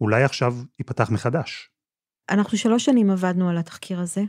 אולי 0.00 0.24
עכשיו 0.24 0.56
ייפתח 0.78 1.10
מחדש. 1.10 1.70
אנחנו 2.30 2.58
שלוש 2.58 2.84
שנים 2.84 3.10
עבדנו 3.10 3.50
על 3.50 3.58
התחקיר 3.58 4.00
הזה, 4.00 4.22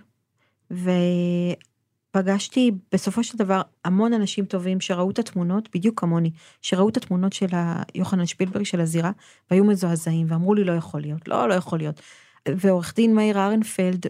פגשתי 2.11 2.71
בסופו 2.91 3.23
של 3.23 3.37
דבר 3.37 3.61
המון 3.85 4.13
אנשים 4.13 4.45
טובים 4.45 4.81
שראו 4.81 5.11
את 5.11 5.19
התמונות, 5.19 5.69
בדיוק 5.75 5.99
כמוני, 5.99 6.31
שראו 6.61 6.89
את 6.89 6.97
התמונות 6.97 7.33
של 7.33 7.47
יוחנן 7.95 8.25
שפילברג 8.25 8.63
של 8.63 8.81
הזירה, 8.81 9.11
והיו 9.51 9.65
מזועזעים, 9.65 10.27
ואמרו 10.29 10.53
לי 10.53 10.63
לא 10.63 10.71
יכול 10.71 11.01
להיות, 11.01 11.27
לא, 11.27 11.49
לא 11.49 11.53
יכול 11.53 11.79
להיות. 11.79 12.01
ועורך 12.47 12.93
דין 12.95 13.15
מאיר 13.15 13.39
ארנפלד, 13.39 14.05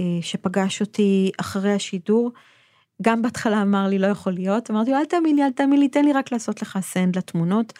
אה, 0.00 0.04
שפגש 0.20 0.80
אותי 0.80 1.30
אחרי 1.40 1.72
השידור, 1.72 2.32
גם 3.02 3.22
בהתחלה 3.22 3.62
אמר 3.62 3.86
לי 3.88 3.98
לא 3.98 4.06
יכול 4.06 4.32
להיות, 4.32 4.70
אמרתי 4.70 4.90
לו 4.90 4.96
אל 4.96 5.04
תאמין 5.04 5.36
לי, 5.36 5.44
אל 5.44 5.52
תאמין 5.52 5.80
לי, 5.80 5.88
תן 5.88 6.04
לי 6.04 6.12
רק 6.12 6.32
לעשות 6.32 6.62
לך 6.62 6.78
סנד 6.82 7.16
לתמונות. 7.16 7.72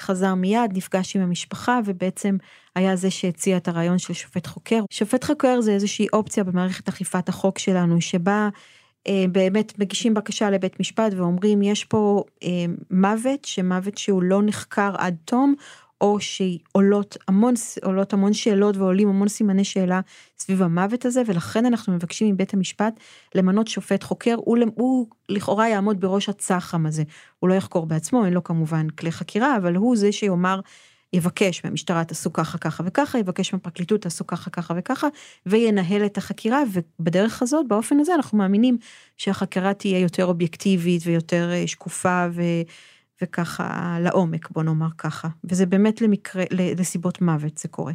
חזר 0.00 0.34
מיד, 0.34 0.70
נפגש 0.74 1.16
עם 1.16 1.22
המשפחה 1.22 1.80
ובעצם 1.84 2.36
היה 2.74 2.96
זה 2.96 3.10
שהציע 3.10 3.56
את 3.56 3.68
הרעיון 3.68 3.98
של 3.98 4.12
שופט 4.12 4.46
חוקר. 4.46 4.80
שופט 4.90 5.24
חוקר 5.24 5.60
זה 5.60 5.72
איזושהי 5.72 6.06
אופציה 6.12 6.44
במערכת 6.44 6.88
אכיפת 6.88 7.28
החוק 7.28 7.58
שלנו 7.58 8.00
שבה 8.00 8.48
באמת 9.32 9.78
מגישים 9.78 10.14
בקשה 10.14 10.50
לבית 10.50 10.80
משפט 10.80 11.12
ואומרים 11.16 11.62
יש 11.62 11.84
פה 11.84 12.24
אה, 12.42 12.48
מוות, 12.90 13.44
שמוות 13.44 13.98
שהוא 13.98 14.22
לא 14.22 14.42
נחקר 14.42 14.94
עד 14.98 15.16
תום, 15.24 15.54
או 16.00 16.20
שעולות 16.20 17.16
המון, 17.28 17.54
עולות 17.82 18.12
המון 18.12 18.32
שאלות 18.32 18.76
ועולים 18.76 19.08
המון 19.08 19.28
סימני 19.28 19.64
שאלה 19.64 20.00
סביב 20.38 20.62
המוות 20.62 21.04
הזה, 21.04 21.22
ולכן 21.26 21.66
אנחנו 21.66 21.92
מבקשים 21.92 22.34
מבית 22.34 22.54
המשפט 22.54 23.00
למנות 23.34 23.68
שופט 23.68 24.02
חוקר, 24.02 24.34
הוא, 24.38 24.58
הוא 24.74 25.06
לכאורה 25.28 25.68
יעמוד 25.68 26.00
בראש 26.00 26.28
הצח"ם 26.28 26.86
הזה. 26.86 27.02
הוא 27.38 27.50
לא 27.50 27.54
יחקור 27.54 27.86
בעצמו, 27.86 28.24
אין 28.24 28.32
לו 28.32 28.44
כמובן 28.44 28.90
כלי 28.90 29.12
חקירה, 29.12 29.56
אבל 29.56 29.74
הוא 29.74 29.96
זה 29.96 30.12
שיאמר, 30.12 30.60
יבקש 31.14 31.64
מהמשטרה 31.64 32.04
תעשו 32.04 32.32
ככה 32.32 32.58
ככה 32.58 32.82
וככה, 32.86 33.18
יבקש 33.18 33.52
מהפרקליטות 33.52 34.00
תעשו 34.00 34.26
ככה 34.26 34.50
ככה 34.50 34.74
וככה, 34.76 35.08
וינהל 35.46 36.06
את 36.06 36.18
החקירה, 36.18 36.62
ובדרך 36.72 37.42
הזאת, 37.42 37.68
באופן 37.68 38.00
הזה, 38.00 38.14
אנחנו 38.14 38.38
מאמינים 38.38 38.78
שהחקירה 39.16 39.74
תהיה 39.74 39.98
יותר 39.98 40.26
אובייקטיבית 40.26 41.02
ויותר 41.04 41.50
אה, 41.52 41.66
שקופה 41.66 42.26
ו... 42.32 42.42
וככה 43.22 43.96
לעומק, 44.00 44.50
בוא 44.50 44.62
נאמר 44.62 44.88
ככה. 44.98 45.28
וזה 45.44 45.66
באמת 45.66 46.00
למקרה, 46.00 46.44
לסיבות 46.50 47.20
מוות 47.20 47.58
זה 47.58 47.68
קורה. 47.68 47.92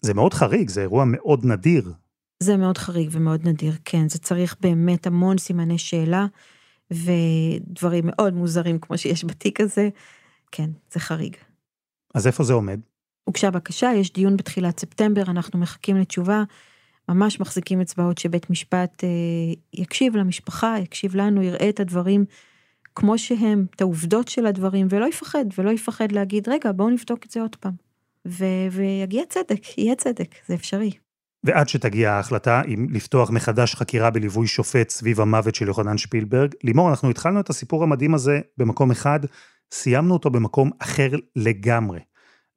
זה 0.00 0.14
מאוד 0.14 0.34
חריג, 0.34 0.68
זה 0.68 0.80
אירוע 0.80 1.04
מאוד 1.06 1.44
נדיר. 1.44 1.92
זה 2.42 2.56
מאוד 2.56 2.78
חריג 2.78 3.08
ומאוד 3.12 3.48
נדיר, 3.48 3.72
כן. 3.84 4.08
זה 4.08 4.18
צריך 4.18 4.56
באמת 4.60 5.06
המון 5.06 5.38
סימני 5.38 5.78
שאלה, 5.78 6.26
ודברים 6.90 8.04
מאוד 8.06 8.34
מוזרים 8.34 8.78
כמו 8.78 8.98
שיש 8.98 9.24
בתיק 9.24 9.60
הזה. 9.60 9.88
כן, 10.52 10.70
זה 10.92 11.00
חריג. 11.00 11.36
אז 12.16 12.26
איפה 12.26 12.44
זה 12.44 12.52
עומד? 12.52 12.80
הוגשה 13.24 13.50
בקשה, 13.50 13.90
יש 13.96 14.12
דיון 14.12 14.36
בתחילת 14.36 14.80
ספטמבר, 14.80 15.22
אנחנו 15.22 15.58
מחכים 15.58 15.96
לתשובה. 15.96 16.42
ממש 17.08 17.40
מחזיקים 17.40 17.80
אצבעות 17.80 18.18
שבית 18.18 18.50
משפט 18.50 19.04
אה, 19.04 19.08
יקשיב 19.72 20.16
למשפחה, 20.16 20.76
יקשיב 20.82 21.16
לנו, 21.16 21.42
יראה 21.42 21.68
את 21.68 21.80
הדברים 21.80 22.24
כמו 22.94 23.18
שהם, 23.18 23.66
את 23.76 23.80
העובדות 23.80 24.28
של 24.28 24.46
הדברים, 24.46 24.86
ולא 24.90 25.06
יפחד, 25.06 25.44
ולא 25.58 25.70
יפחד 25.70 26.12
להגיד, 26.12 26.48
רגע, 26.48 26.72
בואו 26.72 26.90
נבדוק 26.90 27.24
את 27.26 27.30
זה 27.30 27.40
עוד 27.40 27.56
פעם. 27.56 27.72
ו- 28.26 28.66
ויגיע 28.72 29.22
צדק, 29.28 29.78
יהיה 29.78 29.94
צדק, 29.94 30.34
זה 30.46 30.54
אפשרי. 30.54 30.90
ועד 31.44 31.68
שתגיע 31.68 32.12
ההחלטה 32.12 32.62
אם 32.68 32.86
לפתוח 32.90 33.30
מחדש 33.30 33.74
חקירה 33.74 34.10
בליווי 34.10 34.46
שופט 34.46 34.90
סביב 34.90 35.20
המוות 35.20 35.54
של 35.54 35.66
יוחנן 35.66 35.98
שפילברג, 35.98 36.54
לימור, 36.64 36.90
אנחנו 36.90 37.10
התחלנו 37.10 37.40
את 37.40 37.50
הסיפור 37.50 37.82
המדהים 37.82 38.14
הזה 38.14 38.40
במקום 38.58 38.90
אחד, 38.90 39.20
סיימנו 39.72 40.14
אותו 40.14 40.30
במקום 40.30 40.70
אחר 40.78 41.10
לגמרי. 41.36 42.00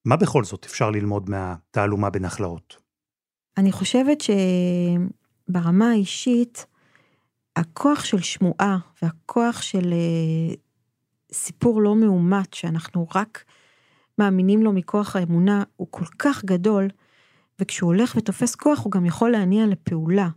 מה 0.06 0.16
בכל 0.16 0.44
זאת 0.44 0.66
אפשר 0.66 0.90
ללמוד 0.90 1.30
מהתעלומה 1.30 2.10
בנחלאות? 2.10 2.78
אני 3.58 3.72
חושבת 3.72 4.24
שברמה 5.50 5.90
האישית, 5.90 6.66
הכוח 7.56 8.04
של 8.04 8.22
שמועה 8.22 8.78
והכוח 9.02 9.62
של 9.62 9.94
אה, 9.94 10.56
סיפור 11.32 11.82
לא 11.82 11.96
מאומת, 11.96 12.54
שאנחנו 12.54 13.08
רק 13.16 13.44
מאמינים 14.18 14.64
לו 14.64 14.74
מכוח 14.74 15.16
האמונה, 15.16 15.64
הוא 15.76 15.88
כל 15.92 16.06
כך 16.20 16.46
גדול, 16.46 16.88
וכשהוא 17.60 17.88
הולך 17.88 18.16
ותופס 18.18 18.56
כוח, 18.56 18.80
הוא 18.84 18.92
גם 18.92 19.06
יכול 19.06 19.32
להניע 19.32 19.66
לפעולה. 19.66 20.30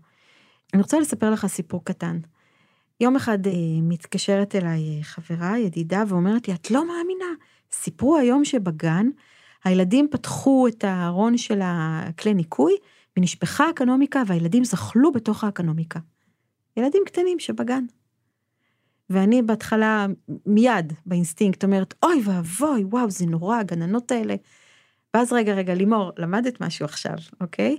אני 0.74 0.82
רוצה 0.82 1.00
לספר 1.00 1.30
לך 1.30 1.46
סיפור 1.46 1.84
קטן. 1.84 2.18
יום 3.03 3.16
אחד 3.16 3.46
אה, 3.46 3.53
מתקשרת 3.82 4.55
אליי 4.55 4.98
אה, 4.98 5.03
חברה, 5.03 5.59
ידידה, 5.59 6.03
ואומרת 6.09 6.48
לי, 6.48 6.55
את 6.55 6.70
לא 6.70 6.88
מאמינה, 6.88 7.24
סיפרו 7.72 8.18
היום 8.18 8.44
שבגן, 8.44 9.07
הילדים 9.64 10.09
פתחו 10.11 10.68
את 10.68 10.84
הארון 10.84 11.36
של 11.38 11.61
הכלי 11.62 12.34
ניקוי, 12.34 12.72
ונשפכה 13.16 13.70
אקונומיקה, 13.70 14.22
והילדים 14.26 14.64
זחלו 14.64 15.12
בתוך 15.12 15.44
האקונומיקה. 15.44 16.00
ילדים 16.76 17.03
קטנים 17.07 17.38
שבגן. 17.38 17.84
ואני 19.11 19.42
בהתחלה 19.42 20.07
מיד 20.46 20.92
באינסטינקט 21.07 21.64
אומרת, 21.64 21.94
אוי 22.03 22.22
ואבוי, 22.24 22.84
וואו, 22.84 23.11
זה 23.11 23.26
נורא, 23.26 23.59
הגננות 23.59 24.12
האלה. 24.12 24.34
ואז 25.14 25.32
רגע, 25.32 25.55
רגע, 25.55 25.74
לימור, 25.74 26.12
למדת 26.16 26.61
משהו 26.61 26.84
עכשיו, 26.84 27.16
אוקיי? 27.40 27.76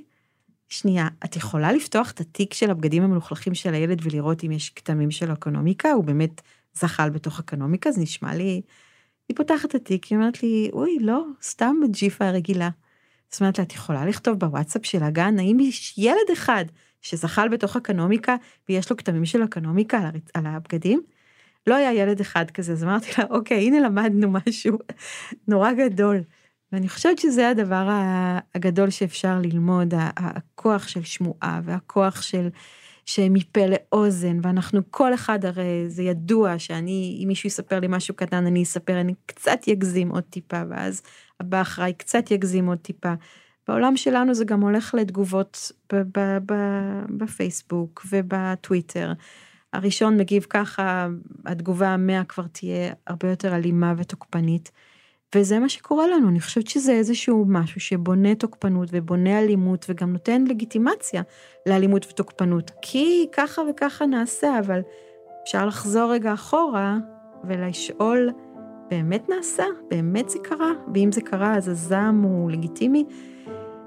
שנייה, 0.74 1.08
את 1.26 1.36
יכולה 1.36 1.72
לפתוח 1.72 2.12
את 2.12 2.20
התיק 2.20 2.54
של 2.54 2.72
הבגדים 2.72 3.04
המלוכלכים 3.04 3.56
של 3.56 3.74
הילד 3.74 4.00
ולראות 4.04 4.44
אם 4.44 4.52
יש 4.52 4.70
כתמים 4.70 5.12
של 5.12 5.34
אקונומיקה, 5.34 5.92
הוא 5.92 6.04
באמת 6.04 6.42
זחל 6.74 7.10
בתוך 7.10 7.40
אקונומיקה, 7.40 7.92
זה 7.92 8.02
נשמע 8.02 8.36
לי... 8.36 8.62
היא 9.30 9.38
פותחת 9.38 9.70
את 9.70 9.76
התיק, 9.76 10.06
היא 10.06 10.18
אומרת 10.18 10.44
לי, 10.44 10.70
אוי, 10.74 10.98
לא, 11.02 11.26
סתם 11.44 11.76
בג'יפה 11.84 12.26
הרגילה. 12.26 12.70
זאת 13.30 13.42
אומרת 13.42 13.58
לה, 13.58 13.64
את 13.64 13.74
יכולה 13.74 14.06
לכתוב 14.06 14.40
בוואטסאפ 14.40 14.86
של 14.86 15.04
הגן, 15.04 15.40
האם 15.40 15.60
יש 15.60 15.98
ילד 15.98 16.30
אחד 16.34 16.66
שזחל 17.02 17.48
בתוך 17.50 17.76
אקונומיקה 17.76 18.36
ויש 18.70 18.92
לו 18.92 18.98
כתמים 18.98 19.26
של 19.26 19.44
אקונומיקה 19.44 19.98
על, 19.98 20.06
הרצ... 20.06 20.30
על 20.34 20.46
הבגדים? 20.46 21.02
לא 21.68 21.76
היה 21.76 21.94
ילד 21.94 22.20
אחד 22.20 22.52
כזה, 22.52 22.72
אז 22.72 22.84
אמרתי 22.84 23.12
לה, 23.18 23.24
אוקיי, 23.30 23.58
הנה 23.68 23.80
למדנו 23.80 24.32
משהו 24.32 24.78
נורא 25.48 25.72
גדול. 25.72 26.22
ואני 26.74 26.90
חושבת 26.90 27.20
שזה 27.20 27.50
הדבר 27.50 27.90
הגדול 28.56 28.90
שאפשר 28.90 29.40
ללמוד, 29.44 29.94
הכוח 30.18 30.88
של 30.88 31.04
שמועה 31.04 31.62
והכוח 31.64 32.22
של 32.22 32.50
שמפה 33.06 33.62
לאוזן, 33.68 34.40
ואנחנו 34.42 34.82
כל 34.92 35.14
אחד 35.14 35.46
הרי 35.46 35.86
זה 35.88 36.04
ידוע 36.04 36.60
שאני, 36.60 37.20
אם 37.24 37.28
מישהו 37.28 37.48
יספר 37.48 37.80
לי 37.80 37.88
משהו 37.90 38.16
קטן 38.16 38.46
אני 38.46 38.64
אספר, 38.64 39.02
אני 39.02 39.14
קצת 39.26 39.60
יגזים 39.68 40.10
עוד 40.10 40.24
טיפה, 40.24 40.62
ואז 40.70 41.02
הבא 41.40 41.62
אחריי 41.62 41.94
קצת 41.94 42.32
יגזים 42.32 42.68
עוד 42.68 42.78
טיפה. 42.78 43.14
בעולם 43.68 43.98
שלנו 43.98 44.34
זה 44.34 44.46
גם 44.46 44.62
הולך 44.62 44.94
לתגובות 44.94 45.72
בפייסבוק 47.18 48.06
ובטוויטר. 48.12 49.14
הראשון 49.74 50.18
מגיב 50.18 50.46
ככה, 50.50 51.08
התגובה 51.46 51.88
המאה 51.88 52.24
כבר 52.24 52.48
תהיה 52.48 52.94
הרבה 53.08 53.30
יותר 53.30 53.56
אלימה 53.56 53.94
ותוקפנית. 53.98 54.72
וזה 55.36 55.60
מה 55.60 55.70
שקורה 55.70 56.08
לנו, 56.08 56.30
אני 56.30 56.40
חושבת 56.40 56.68
שזה 56.68 56.92
איזשהו 56.92 57.46
משהו 57.48 57.82
שבונה 57.82 58.36
תוקפנות 58.36 58.90
ובונה 58.92 59.40
אלימות 59.40 59.86
וגם 59.90 60.14
נותן 60.14 60.44
לגיטימציה 60.48 61.22
לאלימות 61.66 62.06
ותוקפנות. 62.10 62.72
כי 62.82 63.28
ככה 63.32 63.62
וככה 63.70 64.06
נעשה, 64.06 64.60
אבל 64.60 64.82
אפשר 65.44 65.66
לחזור 65.66 66.12
רגע 66.12 66.34
אחורה 66.34 66.98
ולשאול, 67.44 68.30
באמת 68.90 69.30
נעשה? 69.30 69.64
באמת 69.90 70.30
זה 70.30 70.40
קרה? 70.44 70.72
ואם 70.94 71.12
זה 71.12 71.22
קרה 71.22 71.58
אז 71.58 71.68
הזעם 71.68 72.22
הוא 72.22 72.52
לגיטימי? 72.52 73.06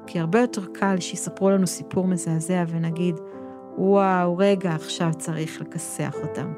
כי 0.06 0.20
הרבה 0.20 0.40
יותר 0.40 0.62
קל 0.74 0.96
שיספרו 1.00 1.50
לנו 1.50 1.66
סיפור 1.66 2.06
מזעזע 2.06 2.64
ונגיד, 2.68 3.14
וואו, 3.78 4.36
רגע, 4.36 4.70
עכשיו 4.70 5.10
צריך 5.18 5.60
לכסח 5.60 6.14
אותם. 6.22 6.52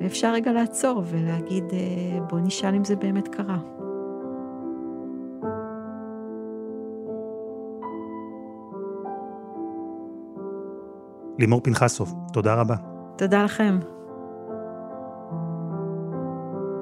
ואפשר 0.00 0.32
רגע 0.32 0.52
לעצור 0.52 1.02
ולהגיד, 1.06 1.64
אה, 1.72 2.20
בוא 2.20 2.38
נשאל 2.40 2.74
אם 2.74 2.84
זה 2.84 2.96
באמת 2.96 3.28
קרה. 3.28 3.83
לימור 11.38 11.60
פנחסוב, 11.64 12.14
תודה 12.32 12.54
רבה. 12.54 12.74
תודה 13.16 13.44
לכם. 13.44 13.78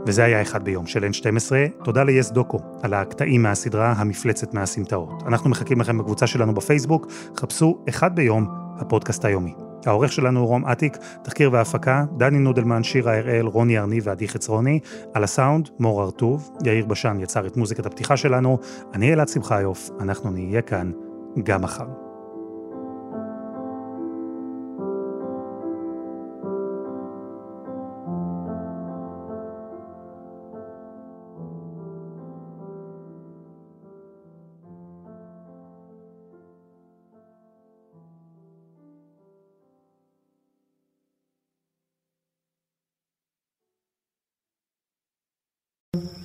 וזה 0.06 0.24
היה 0.24 0.42
אחד 0.42 0.64
ביום 0.64 0.86
של 0.86 1.04
N12. 1.04 1.52
תודה 1.84 2.04
ליס 2.04 2.30
דוקו 2.30 2.58
על 2.82 2.94
הקטעים 2.94 3.42
מהסדרה 3.42 3.92
המפלצת 3.92 4.54
מהסמטאות. 4.54 5.22
אנחנו 5.26 5.50
מחכים 5.50 5.80
לכם 5.80 5.98
בקבוצה 5.98 6.26
שלנו 6.26 6.54
בפייסבוק, 6.54 7.06
חפשו 7.36 7.84
אחד 7.88 8.16
ביום, 8.16 8.46
הפודקאסט 8.78 9.24
היומי. 9.24 9.54
העורך 9.86 10.12
שלנו 10.12 10.40
הוא 10.40 10.48
רום 10.48 10.66
אטיק, 10.66 10.96
תחקיר 11.24 11.52
והפקה, 11.52 12.04
דני 12.16 12.38
נודלמן, 12.38 12.82
שירה 12.82 13.18
הראל, 13.18 13.46
רוני 13.46 13.78
ארני 13.78 14.00
ועדי 14.02 14.28
חצרוני, 14.28 14.80
על 15.14 15.24
הסאונד, 15.24 15.68
מור 15.78 16.02
הרטוב, 16.02 16.50
יאיר 16.64 16.86
בשן 16.86 17.16
יצר 17.20 17.46
את 17.46 17.56
מוזיקת 17.56 17.86
הפתיחה 17.86 18.16
שלנו, 18.16 18.58
אני 18.94 19.12
אלעד 19.12 19.28
שמחיוף, 19.28 19.90
אנחנו 20.00 20.30
נהיה 20.30 20.62
כאן 20.62 20.90
גם 21.44 21.62
מחר. 21.62 22.01